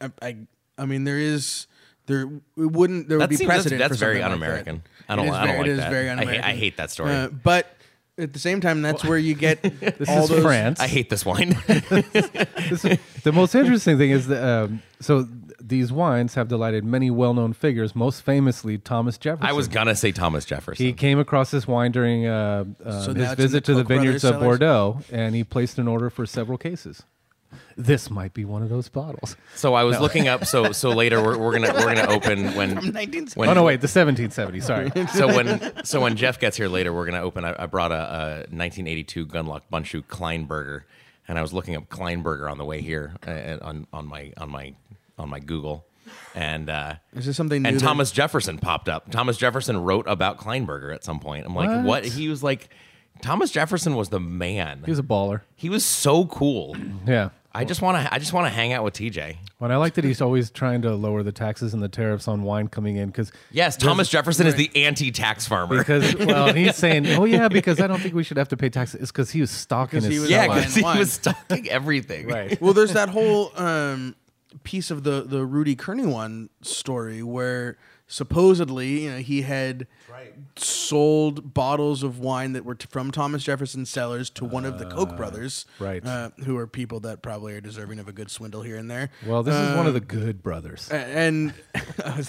[0.00, 0.36] I, I,
[0.78, 1.66] I mean, there is
[2.06, 3.78] there it wouldn't there would That be seems- that's- precedent.
[3.78, 4.46] that's for very something like that.
[4.68, 4.82] un-American.
[5.08, 5.90] I don't- It is I don't very- like It is that.
[5.90, 6.58] very I hate- I un-American.
[6.58, 7.10] hate that story.
[7.12, 7.76] Uh, but
[8.18, 10.42] at the same time, that's where you get this all is those.
[10.42, 10.80] France.
[10.80, 11.56] I hate this wine.
[12.68, 16.84] This is- the most interesting thing is that um, so th- these wines have delighted
[16.84, 19.46] many well-known figures, most famously Thomas Jefferson.
[19.48, 20.84] I was gonna say Thomas Jefferson.
[20.84, 23.72] He came across this wine during uh, uh, So now his it's in visit the
[23.72, 24.44] to the Koch brothers vineyards of cellars?
[24.44, 27.02] Bordeaux, and he placed an order for several cases.
[27.76, 29.36] This might be one of those bottles.
[29.54, 30.44] so I was looking up.
[30.44, 33.38] So so later we're, we're gonna we're gonna open when 1970.
[33.40, 34.60] when oh no, wait, the 1770.
[34.60, 34.90] Sorry.
[35.14, 37.44] so when so when Jeff gets here later, we're gonna open.
[37.44, 40.82] I, I brought a, a 1982 Gundlach Bundschu Kleinberger,
[41.28, 44.50] and I was looking up Kleinberger on the way here uh, on on my on
[44.50, 44.74] my
[45.18, 45.84] on my Google,
[46.34, 49.10] and uh, Is this something new and that- Thomas Jefferson popped up.
[49.10, 51.44] Thomas Jefferson wrote about Kleinberger at some point.
[51.46, 51.84] I'm like, what?
[51.84, 52.04] What?
[52.06, 52.70] He was like,
[53.20, 54.82] Thomas Jefferson was the man.
[54.84, 55.42] He was a baller.
[55.54, 56.76] He was so cool.
[57.06, 57.28] Yeah.
[57.54, 58.14] I just want to.
[58.14, 59.36] I just want to hang out with TJ.
[59.60, 62.42] Well, I like that he's always trying to lower the taxes and the tariffs on
[62.44, 65.76] wine coming in because Yes, Thomas Jefferson is the anti-tax farmer.
[65.78, 68.70] because well he's saying oh yeah because I don't think we should have to pay
[68.70, 69.02] taxes.
[69.02, 70.98] It's because he was stocking Because his he was yeah, buying because he wine.
[70.98, 72.26] was stocking everything.
[72.26, 72.58] right.
[72.62, 74.16] well, there's that whole um,
[74.64, 77.76] piece of the the Rudy Kurniawan story where
[78.12, 79.86] supposedly you know he had
[80.56, 84.84] sold bottles of wine that were t- from Thomas Jefferson's cellars to one of the
[84.84, 86.04] Koch brothers, right.
[86.04, 89.10] Uh, who are people that probably are deserving of a good swindle here and there.
[89.26, 90.90] Well, this is one of the good brothers.
[90.90, 91.54] A- and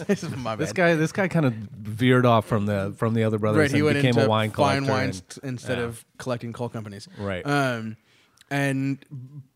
[0.07, 0.59] this is my bad.
[0.59, 3.71] This guy, this guy, kind of veered off from the from the other brothers right,
[3.71, 4.91] he went became into a wine fine collector.
[4.91, 5.83] wines and- t- instead yeah.
[5.85, 7.07] of collecting coal companies.
[7.17, 7.45] Right.
[7.45, 7.97] Um,
[8.49, 9.03] and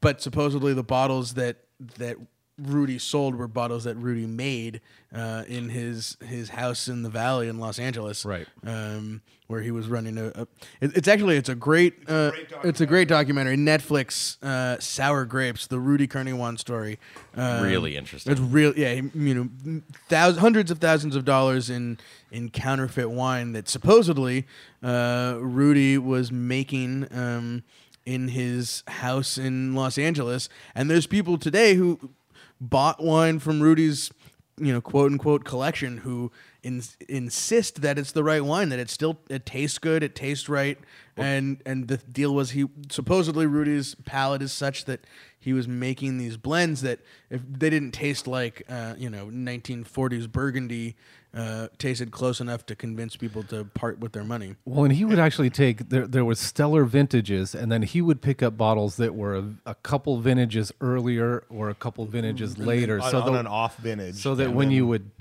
[0.01, 1.57] but supposedly the bottles that
[1.97, 2.17] that
[2.59, 4.81] Rudy sold were bottles that Rudy made
[5.15, 8.25] uh, in his his house in the valley in Los Angeles.
[8.25, 8.47] Right.
[8.65, 10.25] Um, where he was running a.
[10.35, 10.41] a
[10.81, 12.31] it- it's actually it's a great uh,
[12.65, 13.55] it's a great documentary.
[13.55, 16.99] Netflix uh, Sour Grapes, the Rudy Kurniawan story.
[17.35, 18.31] Um, Really interesting.
[18.33, 18.93] It's real, yeah.
[19.13, 21.97] You know, thousands, hundreds of thousands of dollars in
[22.31, 24.45] in counterfeit wine that supposedly
[24.83, 27.63] uh, Rudy was making um,
[28.05, 32.09] in his house in Los Angeles, and there's people today who
[32.59, 34.11] bought wine from Rudy's,
[34.57, 36.31] you know, quote unquote collection who
[36.63, 40.49] in, insist that it's the right wine, that it still it tastes good, it tastes
[40.49, 40.77] right,
[41.15, 45.01] and and the deal was he supposedly Rudy's palate is such that
[45.39, 50.29] he was making these blends that if they didn't taste like uh, you know 1940s
[50.29, 50.95] Burgundy,
[51.37, 54.55] uh, tasted close enough to convince people to part with their money.
[54.65, 56.07] Well, and he would actually take there.
[56.07, 59.75] There was stellar vintages, and then he would pick up bottles that were a, a
[59.75, 62.99] couple vintages earlier or a couple vintages later.
[62.99, 64.15] on, so on the- an off vintage.
[64.15, 65.11] so that when then- you would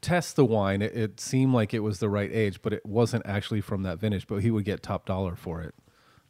[0.00, 3.24] test the wine, it, it seemed like it was the right age, but it wasn't
[3.26, 4.26] actually from that vintage.
[4.26, 5.74] But he would get top dollar for it.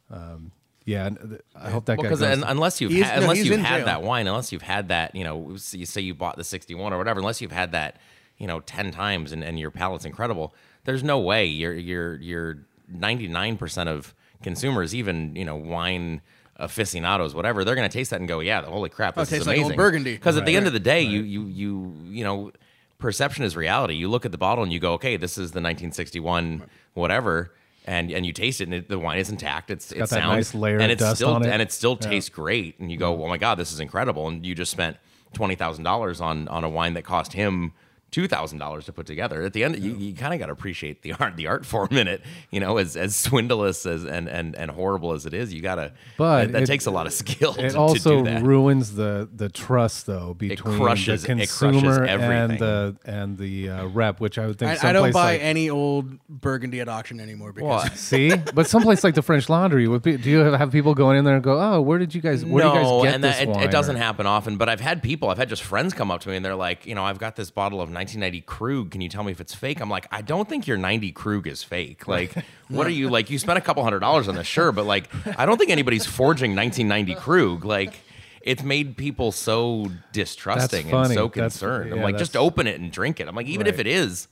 [0.09, 0.51] Um,
[0.85, 1.09] yeah,
[1.55, 2.03] I hope that guy.
[2.03, 3.85] Because goes- unless you've He's- had, no, unless you've had jail.
[3.85, 6.93] that wine, unless you've had that, you know, s- you say you bought the 61
[6.93, 7.97] or whatever, unless you've had that,
[8.37, 12.57] you know, 10 times and, and your palate's incredible, there's no way you're you're you're
[12.93, 16.21] 99% of consumers, even, you know, wine
[16.57, 19.31] aficionados, whatever, they're going to taste that and go, yeah, holy crap, Oh, it this
[19.33, 19.77] is tastes like old amazing.
[19.77, 20.13] Burgundy.
[20.13, 20.57] Because at the Right.
[20.57, 22.51] end of the day, you you you you know,
[22.97, 23.93] perception is reality.
[23.95, 27.51] You look at the bottle and you go, okay, this is the 1961 whatever.
[27.87, 29.69] And, and you taste it, and it, the wine is intact.
[29.69, 31.49] It's, got it's that sound, nice layer and of it's dust still on it.
[31.51, 32.79] and it still tastes great.
[32.79, 33.21] And you go, mm-hmm.
[33.23, 34.27] oh my god, this is incredible.
[34.27, 34.97] And you just spent
[35.33, 37.73] twenty thousand dollars on on a wine that cost him
[38.11, 39.41] two thousand dollars to put together.
[39.43, 41.91] At the end, you, you kind of got to appreciate the art the art form
[41.91, 42.21] in it.
[42.51, 45.91] You know, as as swindleless as and and, and horrible as it is, you gotta.
[46.17, 47.55] But that, that it- takes a lot of skill.
[47.57, 48.43] It to, also to do that.
[48.43, 53.85] ruins the the trust though between crushes- the it consumer and the and the uh,
[53.87, 54.83] rep, which I would think.
[54.83, 58.67] I, I don't buy like, any old Burgundy at auction anymore because Well, See, but
[58.67, 61.35] someplace like the French Laundry, would be, do you have, have people going in there
[61.35, 62.45] and go, "Oh, where did you guys?
[62.45, 64.57] Where no, do you guys get and this it, wine?" it doesn't Or- happen often.
[64.57, 66.85] But I've had people, I've had just friends come up to me and they're like,
[66.85, 68.91] you know, I've got this bottle of 1990 Krug.
[68.91, 69.79] Can you tell me if it's fake?
[69.81, 72.07] I'm like, I don't think your 90 Krug is fake.
[72.07, 72.33] Like,
[72.69, 73.29] what are you like?
[73.29, 76.05] You spent a couple hundred dollars on this, sure, but like, I don't think anybody's
[76.05, 77.65] forging 1990 Krug.
[77.65, 78.01] Like.
[78.41, 81.91] It's made people so distrusting and so concerned.
[81.91, 83.27] I'm like, just open it and drink it.
[83.27, 84.27] I'm like, even if it is,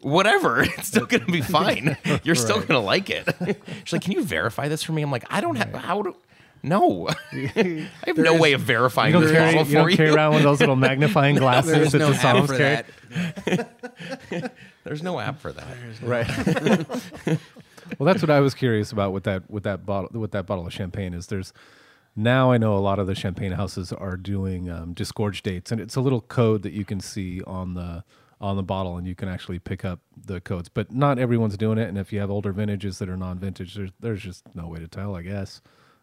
[0.00, 1.96] whatever, it's still going to be fine.
[2.24, 3.28] You're still going to like it.
[3.84, 5.02] She's like, can you verify this for me?
[5.02, 6.16] I'm like, I don't have, how do,
[6.62, 7.08] no.
[7.32, 10.14] I have no way of verifying don't this carry, you don't for carry you.
[10.14, 12.56] around one of those little magnifying glasses there is that no the app songs for
[12.56, 12.84] carry.
[13.46, 14.52] that.
[14.84, 15.66] There's no app for that.
[16.02, 16.28] Right.
[17.98, 20.66] well, that's what I was curious about with that with that bottle with that bottle
[20.66, 21.14] of champagne.
[21.14, 21.52] Is there's
[22.16, 25.80] now I know a lot of the champagne houses are doing um, disgorge dates, and
[25.80, 28.04] it's a little code that you can see on the
[28.40, 30.68] on the bottle, and you can actually pick up the codes.
[30.68, 33.90] But not everyone's doing it, and if you have older vintages that are non-vintage, there's
[34.00, 35.60] there's just no way to tell, I guess.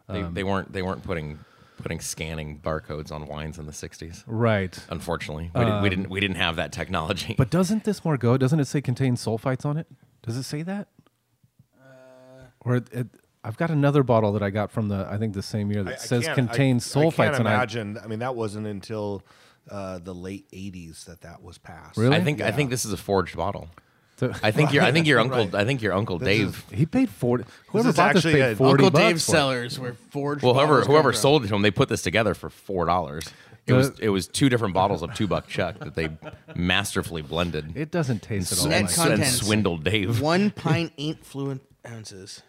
[0.08, 1.40] They, Um, they weren't they weren't putting
[1.82, 4.24] putting scanning barcodes on wines in the 60s.
[4.28, 4.78] Right.
[4.90, 7.30] Unfortunately, we, didn't, we didn't we didn't have that technology.
[7.34, 8.38] Um, But doesn't this more go?
[8.38, 9.88] Doesn't it say contain sulfites on it?
[10.24, 10.88] Does it say that?
[12.62, 13.08] or it, it,
[13.44, 15.92] I've got another bottle that I got from the I think the same year that
[15.92, 17.98] I- I says can't- contains I, sulfites, I can't and I imagine.
[18.04, 19.22] I, mean, that wasn't until
[19.70, 21.98] uh, the late '80s that that was passed.
[21.98, 22.16] Really?
[22.16, 23.70] I think I think this is a forged bottle.
[24.18, 26.64] So- I think your I think your uncle I think your uncle Dave.
[26.72, 27.44] he paid forty.
[27.68, 29.36] Whoever is bought this actually paid forty Uncle bucks Dave's for it.
[29.36, 30.44] cellars where forged.
[30.44, 31.20] Well, whoever bottles come whoever from.
[31.22, 33.26] sold it to him, they put this together for four dollars.
[33.28, 36.10] It The- was it was two different bottles of two buck chuck that they
[36.56, 39.38] masterfully blended It doesn't taste at all Net like and, and contents.
[39.38, 40.22] swindled Dave.
[40.22, 42.42] one pint ain't fluent ounces.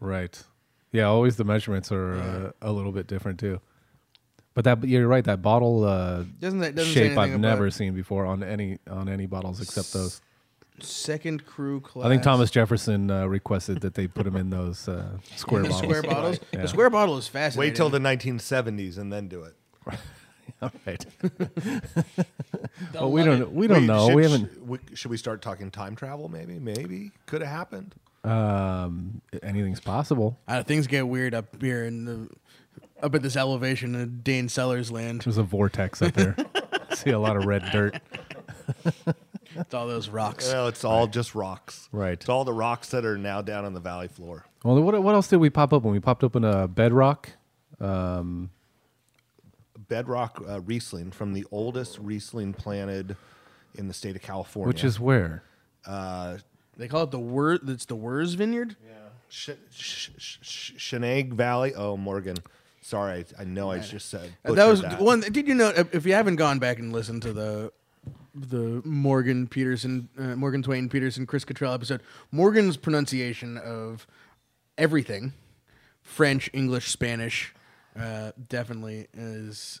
[0.00, 0.42] right.
[0.92, 3.60] Yeah, always the measurements are uh, a little bit different too.
[4.54, 5.24] But that you're right.
[5.24, 8.78] That bottle uh, Doesn't that doesn't say shape I've anything never seen before on any
[8.90, 10.20] on any bottles except those.
[10.82, 12.06] Second cru class?
[12.06, 15.82] I think Thomas Jefferson uh, requested that they put him in those uh, square bottles.
[15.82, 16.40] square bottles.
[16.52, 16.62] Yeah.
[16.62, 17.70] The square bottle is fascinating.
[17.70, 19.54] Wait till the 1970s and then do it.
[20.62, 21.06] All right.
[22.94, 23.52] well, we don't.
[23.52, 24.08] We don't Wait, know.
[24.08, 24.52] Should, we haven't.
[24.52, 26.28] Should we, should we start talking time travel?
[26.28, 26.58] Maybe.
[26.58, 27.94] Maybe could have happened.
[28.24, 30.38] Um, anything's possible.
[30.46, 32.28] Uh, things get weird up here in the
[33.02, 35.22] up at this elevation in Dane Cellars land.
[35.22, 36.36] There's a vortex up there.
[36.94, 38.00] See a lot of red dirt.
[39.56, 40.48] It's all those rocks.
[40.52, 41.88] Well, it's all just rocks.
[41.92, 42.12] Right.
[42.12, 44.44] It's all the rocks that are now down on the valley floor.
[44.64, 47.30] Well, what what else did we pop up when we popped open a bedrock?
[49.88, 53.16] Bedrock uh, Riesling from the oldest Riesling planted
[53.74, 54.68] in the state of California.
[54.68, 55.42] Which is where?
[55.86, 57.58] They call it the Wur.
[57.66, 58.76] It's the Wirz Vineyard.
[59.28, 61.72] Sh- sh- sh- sh- Cienega Valley.
[61.74, 62.36] Oh, Morgan.
[62.82, 65.20] Sorry, I, I know I just said Uh, that was butchered one.
[65.20, 65.68] Did you know?
[65.68, 67.72] If if you haven't gone back and listened to the
[68.34, 74.06] the Morgan Peterson, uh, Morgan Twain Peterson, Chris Cottrell episode, Morgan's pronunciation of
[74.78, 75.32] everything,
[76.02, 77.54] French, English, Spanish,
[77.98, 79.80] uh, definitely is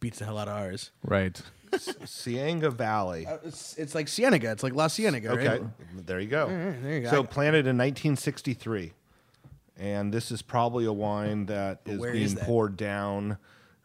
[0.00, 0.90] beats the hell out of ours.
[1.04, 1.40] Right.
[2.06, 3.26] Cienega Valley.
[3.26, 4.52] Uh, It's, it's like Cienega.
[4.52, 5.62] It's like La Cienega, Okay, right?
[6.06, 6.46] there you go.
[6.48, 7.10] there you go.
[7.10, 8.92] So planted in 1963,
[9.76, 12.44] and this is probably a wine that is where being is that?
[12.44, 13.36] poured down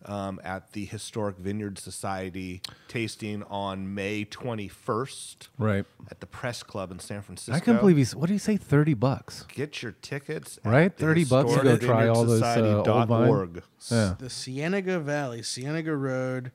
[0.05, 5.85] um, at the Historic Vineyard Society tasting on May 21st Right.
[6.09, 7.55] at the Press Club in San Francisco.
[7.55, 8.15] I can't believe he's.
[8.15, 8.57] What do you say?
[8.57, 9.43] Thirty bucks.
[9.53, 10.59] Get your tickets.
[10.63, 10.85] Right?
[10.85, 13.63] at the 30 bucks to go try all those, uh, old Society.org.
[13.91, 14.15] Yeah.
[14.19, 16.51] The Cienega Valley, Cienega Road.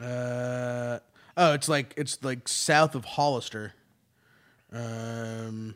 [0.00, 0.98] Uh,
[1.36, 3.74] oh, it's like it's like south of Hollister.
[4.72, 5.74] Um,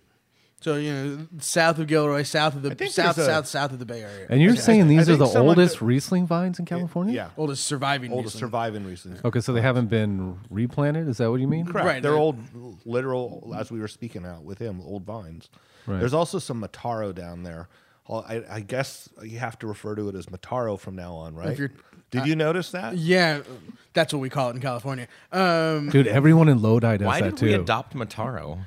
[0.63, 3.73] so you know, south of Gilroy, south of the think south, there's a- south, south
[3.73, 4.27] of the Bay Area.
[4.31, 7.15] And you're saying these are think the someone oldest could- Riesling vines in California?
[7.15, 8.11] Yeah, oldest surviving.
[8.13, 8.41] oldest Riesling.
[8.49, 9.19] surviving Riesling.
[9.25, 11.09] Okay, so they haven't been replanted.
[11.09, 11.67] Is that what you mean?
[11.67, 11.87] Correct.
[11.87, 12.39] Right, They're they're- old,
[12.87, 15.51] literal, as we were speaking out with him, old vines.
[15.87, 15.99] Right.
[16.01, 17.69] There's also some Mataro down there.
[18.09, 21.35] Well, I, I guess you have to refer to it as Mataro from now on,
[21.35, 21.57] right?
[21.57, 21.73] you're-
[22.11, 22.97] Did you notice that?
[22.97, 23.41] Yeah,
[23.95, 25.07] that's what we call it in California.
[25.33, 28.59] Um, Dude, everyone in Lodi does Why that did we adopt Mataro?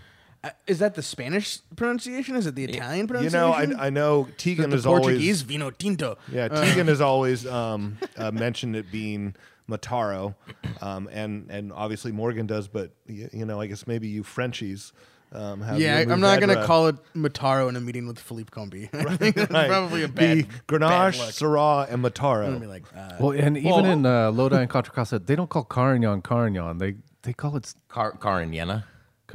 [0.46, 2.36] Uh, is that the Spanish pronunciation?
[2.36, 3.34] Is it the Italian pronunciation?
[3.40, 3.78] You pronunciation?
[3.78, 6.18] know, I, I know Is Tegan it the is Portuguese always vino tinto.
[6.32, 6.48] yeah.
[6.50, 9.36] Tegan has always um, uh, mentioned it being
[9.70, 10.36] Mataro,
[10.82, 14.94] um, and and obviously Morgan does, but you, you know, I guess maybe you Frenchies.
[15.32, 16.66] Um, have Yeah, your I'm not going to Mourvedre.
[16.66, 18.88] call it Mataro in a meeting with Philippe Cambie.
[18.94, 19.68] I think that's Right.
[19.68, 21.30] probably a bad, Be bad Grenache, look.
[21.30, 22.46] Syrah, and Mataro.
[22.46, 25.18] I'm gonna be like, uh, Well, and even Well- in uh, Lodi and Contra Costa,
[25.20, 26.78] they don't call Carignan Carignan.
[26.78, 27.74] They they call it.
[27.90, 28.84] Car, Car and Yena.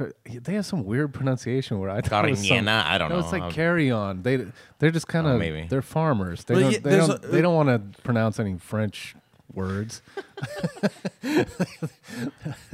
[0.05, 3.15] Car- They have some weird pronunciation where I thought it was some- I don't no,
[3.15, 3.21] know.
[3.23, 4.23] It's like carry on.
[4.23, 4.45] They
[4.79, 5.67] they're just kind of oh, maybe.
[5.69, 6.43] they're farmers.
[6.45, 9.15] They Well, don't they don't a- they uh, don't want to pronounce any French
[9.53, 10.01] words.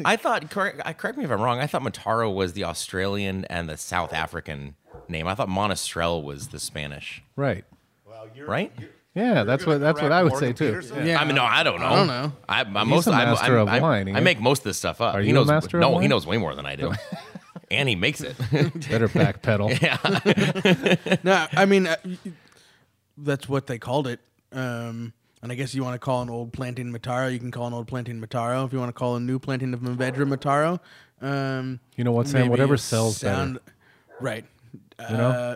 [0.06, 3.68] I thought, correct, correct me if I'm wrong, I thought Mataro was the Australian and
[3.70, 4.76] the South African
[5.08, 5.28] name.
[5.28, 7.66] I thought Monastrell was the Spanish, Right.
[8.08, 8.72] Well, you're, right?
[9.18, 10.82] Yeah, that's what that's what I would say too.
[11.04, 11.86] yeah, I mean, no, I don't know.
[11.88, 12.32] I don't know.
[12.48, 14.66] I, I'm He's most, a I'm- master I'm- of I'm- wine, I make most of
[14.66, 15.16] this stuff up.
[15.16, 16.10] Are he you a knows, master of No, he wine?
[16.10, 16.94] knows way more than I do,
[17.72, 18.38] and he makes it.
[18.90, 19.70] Better backpedal.
[21.08, 21.18] Yeah.
[21.24, 22.32] No, I mean, uh, y- y-
[23.18, 24.20] that's what they called it.
[24.52, 27.68] Um, and I guess you want to call an old planting Mataro, you can call
[27.68, 28.66] an old planting Mataro.
[28.66, 30.80] If you want to call a new planting of Mourvedre Mataro,
[31.22, 32.42] um, You know what, Sam?
[32.42, 33.60] maybe Whatever a sells better.
[34.20, 34.46] Right.
[35.10, 35.30] You know?
[35.30, 35.56] Uh,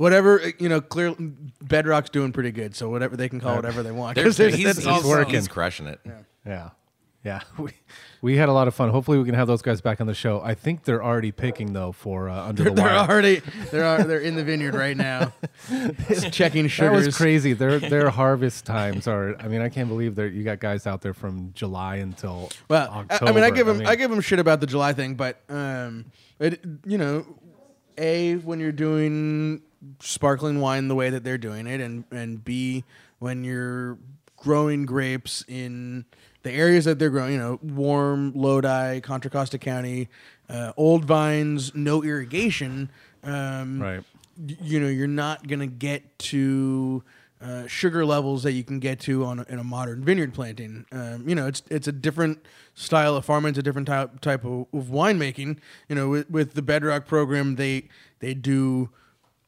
[0.00, 1.14] whatever, you know, clear
[1.62, 4.16] Bedrock's doing pretty good, so whatever they can call whatever they want.
[4.22, 5.34] 'Cause he's, that's he's, all- working.
[5.34, 6.00] he's crushing it.
[6.46, 6.70] Yeah.
[7.24, 7.40] Yeah.
[7.58, 7.72] We,
[8.22, 8.88] we had a lot of fun.
[8.90, 10.40] Hopefully we can have those guys back on the show.
[10.42, 14.06] I think they're already picking though for uh, under They're, the they're already they're al-
[14.06, 15.32] they're in the vineyard right now,
[16.30, 17.06] checking that sugars.
[17.06, 17.52] was crazy.
[17.54, 19.36] Their their harvest times are.
[19.40, 22.90] I mean, I can't believe that you got guys out there from July until Well,
[22.90, 23.30] I- October.
[23.30, 25.40] I mean, I give him mean, I give him shit about the July thing, but
[25.48, 26.06] um,
[26.38, 27.26] it you know,
[27.98, 29.62] a when you're doing
[30.00, 32.84] sparkling wine the way that they're doing it, and and b
[33.18, 33.98] when you're
[34.36, 36.04] growing grapes in
[36.42, 40.08] the areas that they're growing, you know, warm Lodi, Contra Costa County,
[40.48, 42.90] uh, old vines, no irrigation.
[43.22, 44.02] Um, right.
[44.38, 47.02] y- you know you're not going to get to
[47.42, 50.86] uh, sugar levels that you can get to on a, in a modern vineyard planting.
[50.92, 52.38] Um, you know, it's it's a different
[52.74, 55.58] style of farming, it's a different type type of, of winemaking.
[55.88, 57.88] You know, with, with the Bedrock program, they
[58.20, 58.90] they do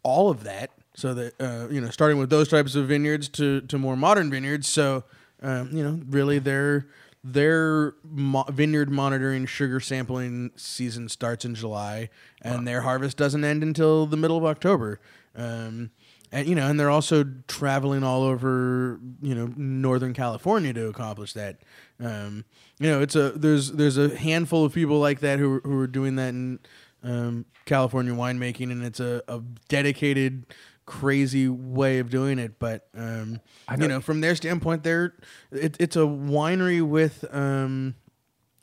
[0.03, 0.71] all of that.
[0.95, 4.31] So that uh, you know, starting with those types of vineyards to to more modern
[4.31, 4.69] vineyards.
[4.69, 5.05] So
[5.43, 6.87] um, you know, really, their
[7.25, 12.11] their mo- vineyard monitoring sugar sampling season starts in July,
[12.43, 15.01] and their harvest doesn't end until the middle of October.
[15.35, 15.91] Um,
[16.31, 21.33] and you know, and they're also traveling all over you know Northern California to accomplish
[21.33, 21.57] that.
[22.01, 22.45] Um,
[22.79, 25.79] you know, it's a there's there's a handful of people like that who are- who
[25.79, 26.59] are doing that in
[27.03, 30.47] um, California winemaking, and it's a, a dedicated,
[30.87, 32.59] crazy way of doing it.
[32.59, 33.41] But um,
[33.79, 35.15] you know, from their standpoint, they're
[35.51, 37.95] it, it's a winery with um,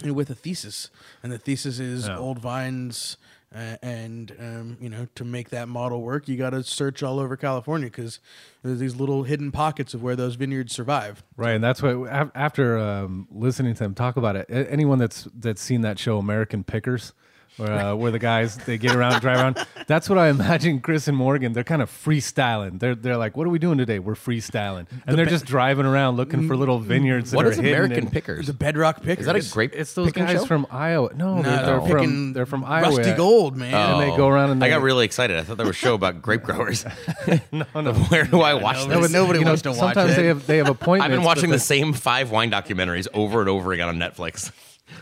[0.01, 0.89] you know, with a thesis,
[1.23, 2.17] and the thesis is Yeah.
[2.17, 3.17] old vines.
[3.51, 7.19] Uh, and um, you know, to make that model work, you got to search all
[7.19, 8.19] over California because
[8.61, 11.23] there's these little hidden pockets of where those vineyards survive.
[11.35, 14.45] Right, and that's what af- after um, listening to them talk about it.
[14.49, 17.13] a- Anyone that's that's seen that show, American Pickers,
[17.59, 19.65] where uh, where the guys they get around, drive around.
[19.87, 20.79] That's what I imagine.
[20.81, 22.79] Chris and Morgan, they're kind of freestyling.
[22.79, 23.99] They're they're like, "What are we doing today?
[23.99, 27.31] We're freestyling," and they're just driving around looking for little vineyards.
[27.31, 28.47] That What are is hidden American Pickers?
[28.47, 29.19] The Bedrock Pickers.
[29.19, 29.73] Is that a grape?
[29.75, 30.45] It's those guys show?
[30.45, 31.13] from Iowa.
[31.15, 32.95] No, No, they're, they're they're from they're from Iowa.
[32.95, 33.73] Rusty Gold, man.
[33.73, 35.37] And they go around and I got really excited.
[35.37, 36.85] I thought there was a show about grape growers.
[37.51, 37.93] no, no.
[37.93, 39.11] Where do I watch No, but this?
[39.11, 40.15] nobody you know, wants to watch sometimes it.
[40.17, 41.05] they have they have appointments.
[41.05, 44.51] I've been watching the- the same five wine documentaries over and over again on Netflix.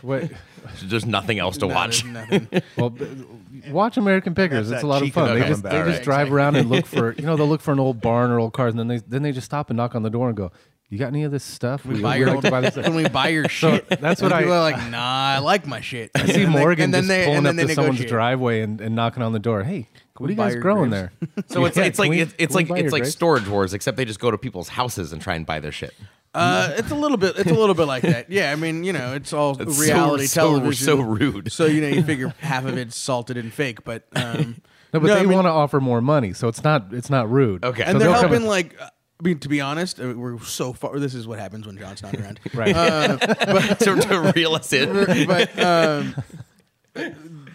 [0.02, 0.30] Wait,
[0.82, 2.02] There's nothing else to No, watch.
[2.02, 2.62] there's nothing.
[2.76, 3.06] Well, b-
[3.70, 4.68] watch American Pickers.
[4.68, 5.38] That's It's a lot of Chico fun.
[5.40, 7.72] They just they Right, just drive around and look for you know they'll look for
[7.72, 9.94] an old barn or old cars and then they then they just stop and knock
[9.94, 10.52] on the door and go,
[10.90, 11.84] "You got any of this stuff?
[11.84, 13.88] We We, buy your like old, buy this." stuff." Can we buy your shit?
[13.88, 14.90] that's what And I- people are like.
[14.90, 16.10] Nah, I like my shit.
[16.14, 18.60] I see Morgan and then just they, pulling and up then to they someone's driveway
[18.60, 19.64] and, and knocking on the door.
[19.64, 21.12] Hey, what are you buy guys your growing grapes?
[21.20, 21.42] there?
[21.48, 23.02] So it's Yeah, it's can like we- it's, it's can we like buy it's like
[23.02, 23.12] grapes?
[23.14, 25.94] Storage Wars, except they just go to people's houses and try and buy their shit.
[26.34, 27.36] Uh, it's a little bit.
[27.38, 28.30] It's a little bit like that.
[28.30, 30.84] Yeah, I mean, you know, it's all reality so, television.
[30.86, 31.50] So, so rude.
[31.52, 34.60] So you know, you figure half of it's salted and fake, but um,
[34.92, 37.30] No, but I they mean- want to offer more money, so it's not it's not
[37.30, 37.64] rude.
[37.64, 37.82] Okay.
[37.82, 38.46] and So they're they'll come helping.
[38.48, 38.88] Like, uh,
[39.20, 40.98] I mean, to be honest, uh, we're so far.
[40.98, 42.40] This is what happens when John's not around.
[42.54, 42.72] Right.
[42.74, 45.26] to, to reel us in.
[45.26, 46.14] but um,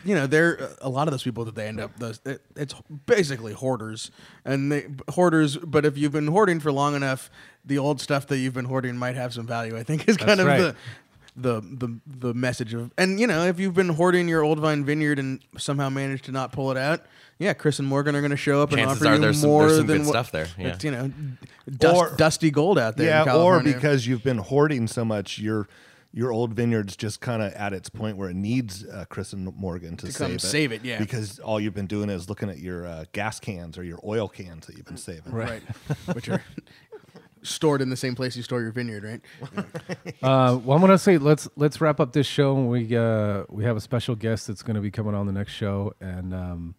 [0.03, 1.97] you know, they're a lot of those people that they end up.
[1.97, 2.75] Those it, it's
[3.05, 4.11] basically hoarders,
[4.45, 5.57] and they hoarders.
[5.57, 7.29] But if you've been hoarding for long enough,
[7.65, 9.77] the old stuff that you've been hoarding might have some value.
[9.77, 10.59] I think is kind of right.
[10.59, 10.75] the.
[11.35, 14.85] The, the the message of and you know if you've been hoarding your old vine
[14.85, 17.07] vineyard and somehow managed to not pull it out
[17.39, 19.49] yeah Chris and Morgan are going to show up and offer are you there's some-
[19.49, 20.67] more there's some than good what, stuff there, yeah.
[20.67, 21.11] it's, you know
[21.75, 25.39] dust, Or- dusty gold out there in yeah, or because you've been hoarding so much,
[25.39, 25.67] your
[26.15, 29.51] your old vineyard's just kind of at its point where it needs uh, Chris and
[29.55, 30.41] Morgan to, To save come it.
[30.41, 30.99] save it, yeah.
[30.99, 34.27] Because all you've been doing is looking at your uh, gas cans or your oil
[34.27, 35.33] cans that you've been saving.
[35.33, 35.61] right
[36.13, 36.43] which are
[37.41, 39.21] stored in the same place you store your vineyard, right?
[40.21, 42.53] Uh, well, I'm gonna say let's let's wrap up this show.
[42.63, 45.51] We uh, we have a special guest that's going to be coming on the next
[45.53, 45.93] show.
[45.99, 46.75] And um,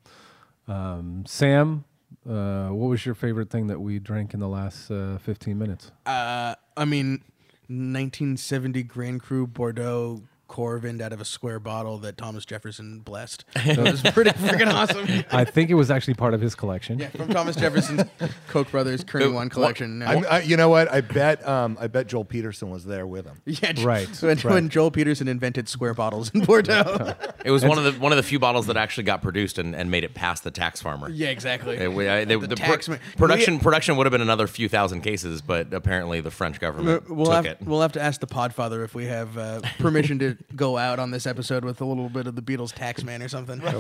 [0.67, 1.85] um, Sam,
[2.29, 5.91] uh, what was your favorite thing that we drank in the last uh, 15 minutes?
[6.07, 7.23] Uh, I mean,
[7.69, 10.23] 1970 Grand Cru Bordeaux
[10.55, 13.45] Coravined out of a square bottle that Thomas Jefferson blessed.
[13.65, 15.25] That was pretty freaking awesome.
[15.33, 17.01] I think it was actually part of his collection.
[17.01, 18.05] Yeah, from Thomas Jefferson's
[18.49, 20.03] Koch brothers Kurniawan collection.
[20.03, 20.93] I, I, you know what?
[20.93, 21.47] I bet.
[21.47, 23.41] Um, I bet Joel Peterson was there with him.
[23.47, 24.45] yeah, Right, When, right.
[24.45, 27.15] when Joel Peterson invented square bottles in Bordeaux.
[27.45, 29.75] It was one of the one of the few bottles that actually got produced and,
[29.75, 31.09] and made it past the tax farmer.
[31.11, 31.77] yeah, exactly.
[31.79, 34.47] It- we- I- they- The the tax pro- man- production production would have been another
[34.47, 37.59] few thousand cases, but apparently the French government We'll took have, it.
[37.63, 41.11] we'll have to ask the Podfather if we have uh, permission to go out on
[41.11, 43.61] this episode with a little bit of the Beatles tax man or something.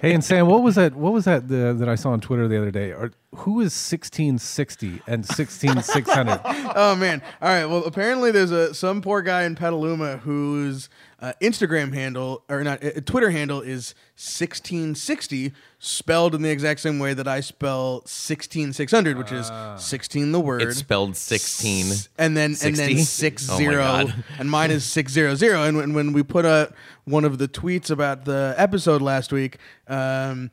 [0.00, 0.94] Hey, and Sam, what was that?
[0.94, 2.90] What was that the, that I saw on Twitter the other day?
[2.90, 6.40] Are, who is 1660 and 16600?
[6.76, 7.22] oh man!
[7.40, 7.64] All right.
[7.64, 10.90] Well, apparently there's a some poor guy in Petaluma whose
[11.24, 16.98] uh, Instagram handle or not uh, Twitter handle is 1660, spelled in the exact same
[16.98, 20.60] way that I spell 16600, which is 16 the word.
[20.60, 21.86] It's spelled 16.
[21.86, 22.94] S- and then and 60?
[22.94, 24.24] then six Oh my zero, God.
[24.38, 25.62] and mine is six zero zero.
[25.62, 29.56] And when, when we put out one of the tweets about the episode last week,
[29.88, 30.50] um,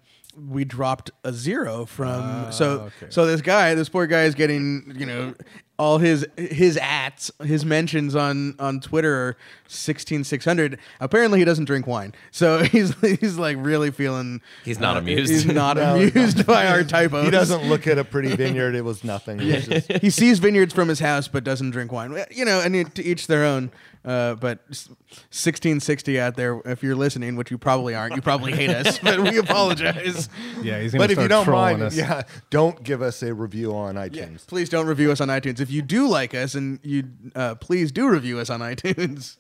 [0.50, 5.06] we dropped a zero from so so this guy, this poor guy is getting you
[5.06, 5.34] know
[5.80, 10.78] all his his ats, his mentions on on Twitter are sixteen six hundred.
[11.00, 14.42] Apparently, he doesn't drink wine, so he's he's like really feeling.
[14.64, 15.32] He's not uh, amused.
[15.32, 17.26] He's not No, amused by our typos.
[17.26, 18.76] He doesn't look at a pretty vineyard.
[18.76, 19.40] It was nothing.
[19.40, 22.16] It was just- he sees vineyards from his house but doesn't drink wine.
[22.30, 23.72] You know, and it, to each their own.
[24.04, 24.90] Uh, but s-
[25.30, 29.20] 1660 out there, if you're listening, which you probably aren't, you probably hate us, but
[29.20, 30.28] we apologize.
[30.62, 31.96] Yeah, he's gonna but if you don't mind, us.
[31.96, 34.48] yeah, don't give us a review on iTunes.
[34.48, 35.60] Please don't review us on iTunes.
[35.60, 37.06] If you do like us, and you
[37.36, 39.38] uh, please do review us on iTunes.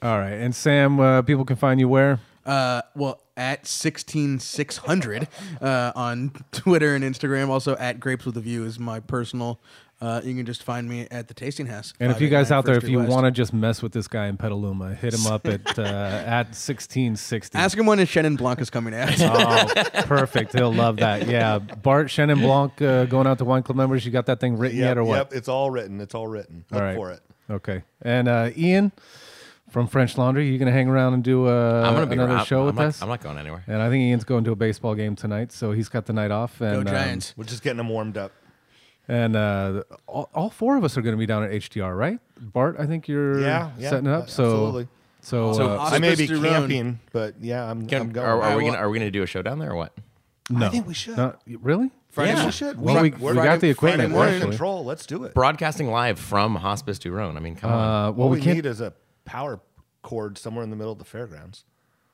[0.00, 2.20] All right, and Sam, uh, people can find you where?
[2.46, 5.28] Uh, well, at 16600
[5.60, 7.48] uh, on Twitter and Instagram.
[7.50, 9.60] Also at Grapes with a View is my personal.
[10.00, 11.92] Uh, you can just find me at the Tasting House.
[11.98, 14.26] And if you guys out there, if you want to just mess with this guy
[14.28, 17.58] in Petaluma, hit him up at uh, at 1660.
[17.58, 19.10] ask him when his Chenin Blanc is coming out.
[19.20, 20.52] Oh, perfect.
[20.54, 21.26] He'll love that.
[21.26, 21.58] Yeah.
[21.58, 24.04] Bart Chenin Blanc uh, going out to Wine Club members.
[24.06, 25.16] You got that thing written Yep, yet or what?
[25.16, 26.00] yep, it's all written.
[26.00, 26.64] It's all written.
[26.70, 26.96] Look All right.
[26.96, 27.20] for it.
[27.50, 27.82] Okay.
[28.02, 28.92] And uh, Ian
[29.70, 32.34] from French Laundry, you going to hang around and do uh, I'm gonna be another
[32.34, 32.46] around.
[32.46, 33.02] show I'm with not, us?
[33.02, 33.64] I'm not going anywhere.
[33.66, 36.30] and I think Ian's going to a baseball game tonight, so he's got the night
[36.30, 36.58] off.
[36.60, 37.34] Go And, um, Giants.
[37.36, 38.32] We're just getting him warmed up.
[39.08, 42.18] And uh, all, all four of us are going to be down at HDR, right?
[42.40, 44.24] Bart, I think you're Yeah, yeah, setting it up.
[44.24, 44.88] uh, So, absolutely.
[45.22, 48.26] so, So- uh, I may be Hospice camping, but yeah, I'm, Can- I'm going.
[48.26, 49.92] are, are we gonna are we gonna do a show down there or what?
[50.50, 50.66] no.
[50.66, 51.16] I think we should.
[51.16, 51.90] Not- really?
[52.10, 52.80] Friday Yeah, we should.
[52.80, 54.50] Well, we- we're- we got the Friday equipment, morning actually.
[54.50, 54.84] control.
[54.84, 55.34] Let's do it.
[55.34, 57.36] Broadcasting live from Hospice du Rhone.
[57.36, 57.78] I mean, come on.
[57.78, 58.56] Uh, well, All we we can't.
[58.56, 58.92] need is a
[59.24, 59.60] power
[60.02, 61.64] cord somewhere in the middle of the fairgrounds.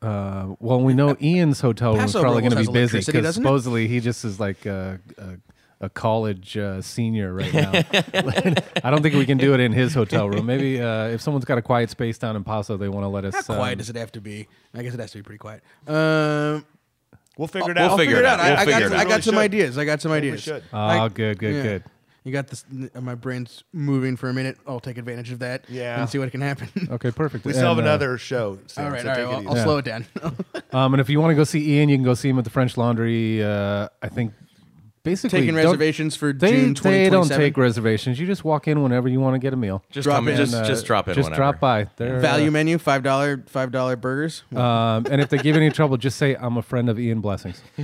[0.03, 3.27] Uh, well, we know Ian's hotel room is probably going to be busy because doesn't
[3.29, 3.33] it?
[3.45, 4.99] supposedly he just is like a,
[5.85, 7.71] a, a college uh, senior right now.
[8.85, 10.47] I don't think we can do it in his hotel room.
[10.47, 13.25] Maybe uh, if someone's got a quiet space down in Paso, they want to let
[13.25, 13.35] us.
[13.35, 14.49] How quiet um, does it have to be?
[14.75, 15.63] I guess it has to be pretty quiet.
[15.87, 16.65] Um,
[17.37, 17.91] We'll figure it out.
[17.91, 18.39] I'll figure it out.
[18.39, 19.77] I, We'll I got, figure it I got some ideas.
[19.77, 20.43] I got some we ideas.
[20.43, 20.63] should.
[20.73, 21.63] Oh, I- good, good, yeah.
[21.63, 21.85] good.
[22.23, 22.65] You got this.
[22.99, 24.57] My brain's moving for a minute.
[24.67, 25.67] I'll take advantage of that.
[25.69, 26.01] Yeah.
[26.01, 26.69] And see what can happen.
[26.93, 27.45] Okay, perfect.
[27.45, 28.59] We still have uh, another show.
[28.67, 29.03] Sam, all right.
[29.03, 29.17] so all right.
[29.17, 29.49] take it Well.
[29.51, 29.65] I'll Yeah.
[29.65, 30.07] slow it down.
[30.73, 32.43] Um, and if you want to go see Ian, you can go see him at
[32.45, 33.41] the French Laundry.
[33.45, 34.33] Uh, I think
[35.05, 38.19] basically Taking don't- reservations for They, June they don't take reservations.
[38.19, 39.85] You just walk in whenever you want to get a meal.
[39.91, 40.35] just drop come in.
[40.35, 40.39] in.
[40.41, 41.15] Just uh, just drop in.
[41.15, 41.41] Just whenever.
[41.41, 41.87] drop by.
[41.97, 44.43] They're, uh, Value menu five dollar five dollar burgers.
[44.57, 47.61] Um, and if they give any trouble, just say I'm a friend of Ian Blessings.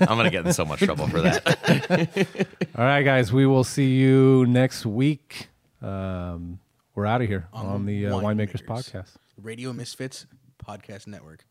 [0.00, 2.46] I'm gonna get in so much trouble for that.
[2.76, 5.48] All right, guys, we will see you next week.
[5.82, 6.58] Um,
[6.94, 8.66] we're out of here on, the uh, Winemakers Winemakers.
[8.66, 9.10] podcast.
[9.40, 10.26] Radio Misfits
[10.64, 11.44] Podcast Network.